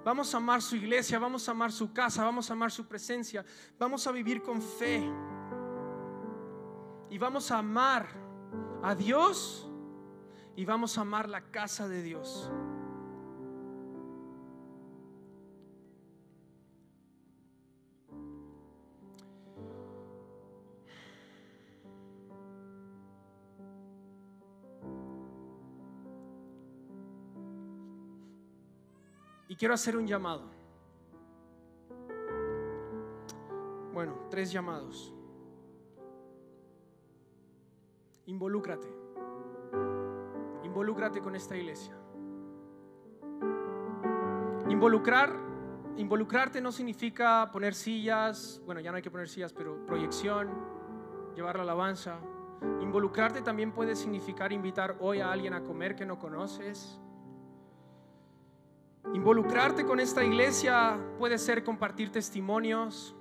Vamos 0.06 0.34
a 0.34 0.38
amar 0.38 0.62
su 0.62 0.78
iglesia, 0.78 1.20
vamos 1.20 1.48
a 1.48 1.52
amar 1.52 1.72
su 1.72 1.92
casa, 1.94 2.24
vamos 2.24 2.50
a 2.50 2.54
amar 2.54 2.72
su 2.72 2.88
presencia. 2.88 3.44
Vamos 3.78 4.08
a 4.08 4.12
vivir 4.12 4.42
con 4.42 4.62
fe. 4.62 5.04
Y 7.10 7.18
vamos 7.18 7.52
a 7.52 7.58
amar 7.58 8.08
a 8.82 8.96
Dios 8.96 9.71
y 10.56 10.66
vamos 10.66 10.98
a 10.98 11.02
amar 11.02 11.30
la 11.30 11.42
casa 11.52 11.88
de 11.88 12.04
Dios. 12.04 12.52
Y 29.48 29.56
quiero 29.56 29.74
hacer 29.74 29.98
un 29.98 30.08
llamado. 30.08 30.50
Bueno, 33.94 34.28
tres 34.30 34.50
llamados. 34.50 35.14
Involúcrate. 38.28 39.01
Involúcrate 40.72 41.20
con 41.20 41.36
esta 41.36 41.58
iglesia. 41.58 41.94
Involucrar 44.70 45.36
involucrarte 45.98 46.62
no 46.62 46.72
significa 46.72 47.50
poner 47.52 47.76
sillas, 47.76 48.62
bueno, 48.66 48.80
ya 48.80 48.90
no 48.90 48.96
hay 48.96 49.04
que 49.04 49.12
poner 49.12 49.28
sillas, 49.28 49.52
pero 49.52 49.86
proyección, 49.86 50.48
llevar 51.36 51.58
la 51.58 51.64
alabanza. 51.64 52.22
Involucrarte 52.80 53.42
también 53.42 53.74
puede 53.74 53.98
significar 53.98 54.54
invitar 54.54 54.96
hoy 55.02 55.20
a 55.20 55.30
alguien 55.30 55.54
a 55.54 55.62
comer 55.62 55.94
que 55.94 56.06
no 56.06 56.18
conoces. 56.18 57.02
Involucrarte 59.14 59.86
con 59.86 60.00
esta 60.00 60.24
iglesia 60.24 60.98
puede 61.20 61.38
ser 61.38 61.66
compartir 61.66 62.14
testimonios. 62.14 63.14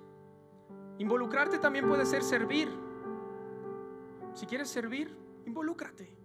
Involucrarte 0.99 1.59
también 1.59 1.89
puede 1.89 2.07
ser 2.07 2.23
servir. 2.23 2.69
Si 4.35 4.47
quieres 4.47 4.69
servir, 4.71 5.13
involúcrate. 5.47 6.20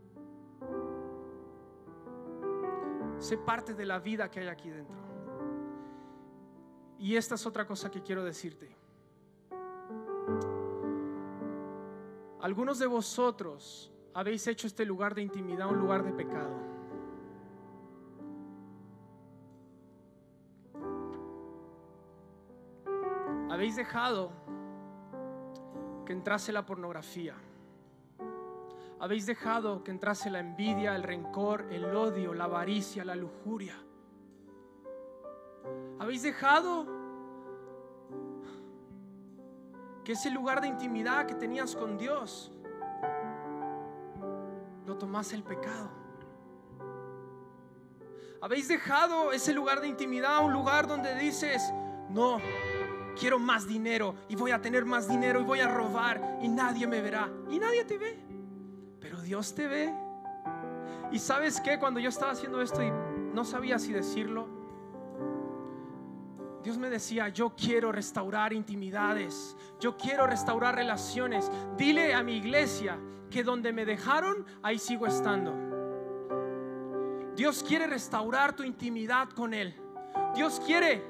Sé 3.18 3.38
parte 3.38 3.74
de 3.74 3.86
la 3.86 4.00
vida 4.00 4.30
que 4.30 4.42
hay 4.42 4.48
aquí 4.48 4.70
dentro. 4.70 4.96
Y 7.00 7.16
esta 7.16 7.36
es 7.36 7.46
otra 7.46 7.66
cosa 7.66 7.92
que 7.92 8.02
quiero 8.02 8.24
decirte. 8.24 8.76
Algunos 12.42 12.80
de 12.80 12.86
vosotros 12.86 13.92
habéis 14.14 14.48
hecho 14.48 14.68
este 14.68 14.86
lugar 14.86 15.16
de 15.16 15.22
intimidad 15.22 15.70
un 15.70 15.80
lugar 15.80 16.04
de 16.04 16.12
pecado. 16.14 16.56
Habéis 23.50 23.76
dejado 23.76 24.32
que 26.06 26.14
entrase 26.14 26.52
la 26.52 26.66
pornografía. 26.66 27.36
Habéis 29.00 29.26
dejado 29.26 29.84
que 29.84 29.92
entrase 29.92 30.30
la 30.30 30.40
envidia, 30.40 30.96
el 30.96 31.04
rencor, 31.04 31.68
el 31.72 31.86
odio, 31.96 32.34
la 32.34 32.46
avaricia, 32.46 33.04
la 33.04 33.16
lujuria. 33.16 33.76
Habéis 36.00 36.24
dejado 36.24 36.86
que 40.04 40.14
ese 40.14 40.30
lugar 40.30 40.62
de 40.62 40.68
intimidad 40.68 41.26
que 41.26 41.36
tenías 41.36 41.76
con 41.76 41.98
Dios 41.98 42.52
lo 44.86 44.98
tomase 44.98 45.36
el 45.36 45.44
pecado. 45.44 45.90
Habéis 48.42 48.68
dejado 48.68 49.32
ese 49.32 49.54
lugar 49.54 49.82
de 49.82 49.88
intimidad, 49.88 50.46
un 50.46 50.54
lugar 50.54 50.88
donde 50.88 51.16
dices, 51.16 51.74
no, 52.10 52.38
quiero 53.20 53.40
más 53.40 53.68
dinero 53.68 54.16
y 54.30 54.36
voy 54.36 54.52
a 54.52 54.62
tener 54.62 54.86
más 54.86 55.08
dinero 55.08 55.42
y 55.42 55.44
voy 55.44 55.60
a 55.62 55.68
robar 55.68 56.40
y 56.42 56.48
nadie 56.48 56.86
me 56.86 57.02
verá. 57.02 57.30
Y 57.50 57.60
nadie 57.60 57.84
te 57.86 57.98
ve. 57.98 58.35
Dios 59.26 59.56
te 59.56 59.68
ve. 59.68 59.94
Y 61.12 61.20
sabes 61.20 61.60
que 61.60 61.78
cuando 61.80 62.00
yo 62.00 62.10
estaba 62.10 62.32
haciendo 62.32 62.62
esto 62.62 62.82
y 62.82 62.92
no 63.34 63.44
sabía 63.44 63.80
si 63.80 63.92
decirlo, 63.92 64.48
Dios 66.64 66.78
me 66.78 66.90
decía, 66.90 67.30
yo 67.30 67.54
quiero 67.56 67.92
restaurar 67.92 68.54
intimidades, 68.54 69.56
yo 69.80 69.98
quiero 69.98 70.26
restaurar 70.26 70.76
relaciones. 70.76 71.52
Dile 71.78 72.14
a 72.14 72.24
mi 72.24 72.38
iglesia 72.38 72.98
que 73.30 73.44
donde 73.44 73.74
me 73.74 73.86
dejaron, 73.86 74.46
ahí 74.64 74.80
sigo 74.80 75.06
estando. 75.06 75.54
Dios 77.36 77.64
quiere 77.64 77.88
restaurar 77.88 78.56
tu 78.56 78.64
intimidad 78.64 79.30
con 79.30 79.54
Él. 79.54 79.76
Dios 80.34 80.62
quiere, 80.66 81.04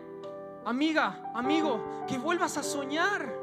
amiga, 0.65 1.31
amigo, 1.33 2.03
que 2.07 2.17
vuelvas 2.17 2.57
a 2.57 2.63
soñar, 2.63 3.33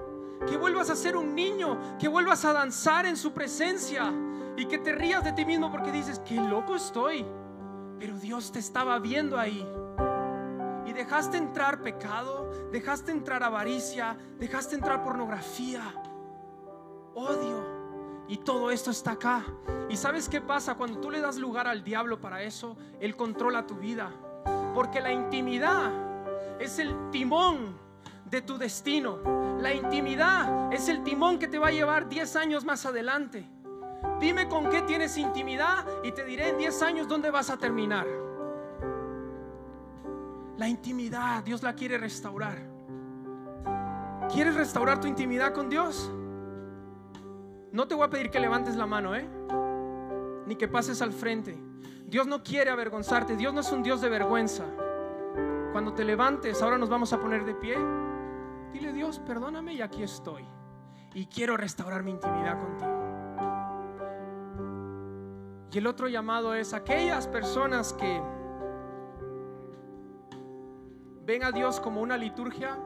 que 0.47 0.57
vuelvas 0.57 0.91
a 0.91 0.97
ser 0.97 1.16
un 1.16 1.35
niño, 1.35 1.97
que 1.99 2.09
vuelvas 2.09 2.45
a 2.45 2.53
danzar 2.53 3.07
en 3.07 3.16
su 3.16 3.33
presencia 3.33 4.12
y 4.62 4.66
que 4.66 4.78
te 4.78 4.92
rías 4.92 5.24
de 5.24 5.32
ti 5.32 5.44
mismo 5.44 5.72
porque 5.72 5.90
dices, 5.90 6.20
qué 6.20 6.36
loco 6.36 6.76
estoy. 6.76 7.26
Pero 7.98 8.16
Dios 8.16 8.52
te 8.52 8.60
estaba 8.60 8.96
viendo 9.00 9.36
ahí. 9.36 9.66
Y 10.86 10.92
dejaste 10.92 11.36
entrar 11.36 11.82
pecado, 11.82 12.48
dejaste 12.70 13.10
entrar 13.10 13.42
avaricia, 13.42 14.16
dejaste 14.38 14.76
entrar 14.76 15.02
pornografía, 15.02 15.82
odio. 17.12 18.24
Y 18.28 18.36
todo 18.36 18.70
esto 18.70 18.92
está 18.92 19.12
acá. 19.12 19.44
¿Y 19.88 19.96
sabes 19.96 20.28
qué 20.28 20.40
pasa? 20.40 20.76
Cuando 20.76 21.00
tú 21.00 21.10
le 21.10 21.20
das 21.20 21.38
lugar 21.38 21.66
al 21.66 21.82
diablo 21.82 22.20
para 22.20 22.44
eso, 22.44 22.76
Él 23.00 23.16
controla 23.16 23.66
tu 23.66 23.74
vida. 23.74 24.12
Porque 24.74 25.00
la 25.00 25.10
intimidad 25.10 25.90
es 26.60 26.78
el 26.78 27.10
timón 27.10 27.76
de 28.26 28.42
tu 28.42 28.58
destino. 28.58 29.18
La 29.60 29.74
intimidad 29.74 30.72
es 30.72 30.88
el 30.88 31.02
timón 31.02 31.40
que 31.40 31.48
te 31.48 31.58
va 31.58 31.66
a 31.66 31.72
llevar 31.72 32.08
10 32.08 32.36
años 32.36 32.64
más 32.64 32.86
adelante. 32.86 33.50
Dime 34.20 34.48
con 34.48 34.68
qué 34.70 34.82
tienes 34.82 35.16
intimidad 35.18 35.84
y 36.03 36.12
te 36.12 36.24
diré 36.24 36.50
en 36.50 36.59
10 36.59 36.82
años 36.82 37.09
dónde 37.09 37.30
vas 37.30 37.50
a 37.50 37.57
terminar. 37.57 38.07
La 40.57 40.68
intimidad, 40.68 41.42
Dios 41.42 41.62
la 41.62 41.74
quiere 41.74 41.98
restaurar. 41.98 42.59
¿Quieres 44.32 44.55
restaurar 44.55 45.00
tu 45.00 45.09
intimidad 45.09 45.53
con 45.53 45.68
Dios? 45.68 46.11
No 47.72 47.88
te 47.88 47.94
voy 47.94 48.07
a 48.07 48.11
pedir 48.11 48.30
que 48.30 48.38
levantes 48.38 48.76
la 48.76 48.86
mano, 48.86 49.14
¿eh? 49.16 49.28
Ni 50.46 50.57
que 50.57 50.68
pases 50.68 51.03
al 51.03 51.12
frente. 51.12 51.59
Dios 52.07 52.26
no 52.26 52.42
quiere 52.42 52.70
avergonzarte. 52.70 53.36
Dios 53.36 53.53
no 53.55 53.61
es 53.61 53.72
un 53.72 53.82
Dios 53.82 54.00
de 54.00 54.09
vergüenza. 54.09 54.64
Cuando 55.72 55.94
te 55.94 56.05
levantes, 56.05 56.62
ahora 56.62 56.76
nos 56.78 56.90
vamos 56.90 57.12
a 57.12 57.18
poner 57.18 57.44
de 57.44 57.55
pie. 57.55 57.76
Dile, 58.72 58.92
Dios, 58.92 59.18
perdóname 59.18 59.72
y 59.72 59.80
aquí 59.80 60.03
estoy. 60.03 60.44
Y 61.14 61.26
quiero 61.26 61.57
restaurar 61.57 62.03
mi 62.03 62.11
intimidad 62.11 62.61
contigo. 62.61 63.01
Y 65.73 65.79
el 65.79 65.87
otro 65.87 66.07
llamado 66.07 66.55
es 66.55 66.75
aquellas 66.75 67.27
personas 67.27 67.95
que 67.95 68.20
ven 71.25 71.43
a 71.45 71.51
Dios 71.51 71.81
como 71.81 72.03
una 72.03 72.18
liturgia. 72.18 72.79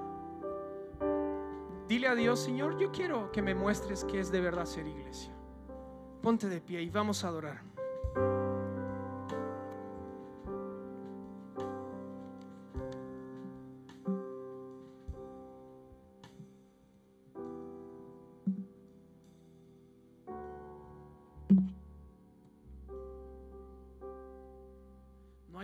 Dile 1.89 2.07
a 2.07 2.15
Dios, 2.15 2.39
Señor, 2.39 2.79
yo 2.79 2.93
quiero 2.93 3.33
que 3.33 3.43
me 3.43 3.57
muestres 3.57 4.05
que 4.05 4.21
es 4.21 4.31
de 4.31 4.41
verdad 4.41 4.67
ser 4.67 4.87
iglesia. 4.87 5.35
Ponte 6.23 6.49
de 6.49 6.61
pie 6.61 6.83
y 6.83 6.91
vamos 6.91 7.25
a 7.25 7.29
adorar. 7.29 7.76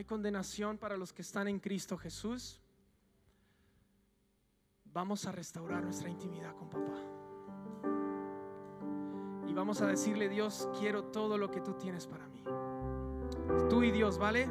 Hay 0.02 0.04
condenación 0.04 0.78
para 0.78 0.96
los 0.96 1.12
que 1.12 1.22
están 1.22 1.46
en 1.46 1.60
Cristo 1.60 1.96
Jesús. 1.96 2.60
Vamos 4.86 5.26
a 5.26 5.32
restaurar 5.32 5.84
nuestra 5.84 6.10
intimidad 6.10 6.56
con 6.56 6.68
papá. 6.68 6.98
Y 9.46 9.52
vamos 9.54 9.80
a 9.80 9.86
decirle, 9.86 10.28
Dios, 10.28 10.68
quiero 10.76 11.04
todo 11.04 11.38
lo 11.38 11.52
que 11.52 11.60
tú 11.60 11.74
tienes 11.74 12.08
para 12.08 12.26
mí. 12.26 12.42
Tú 13.70 13.84
y 13.84 13.92
Dios, 13.92 14.18
¿vale? 14.18 14.50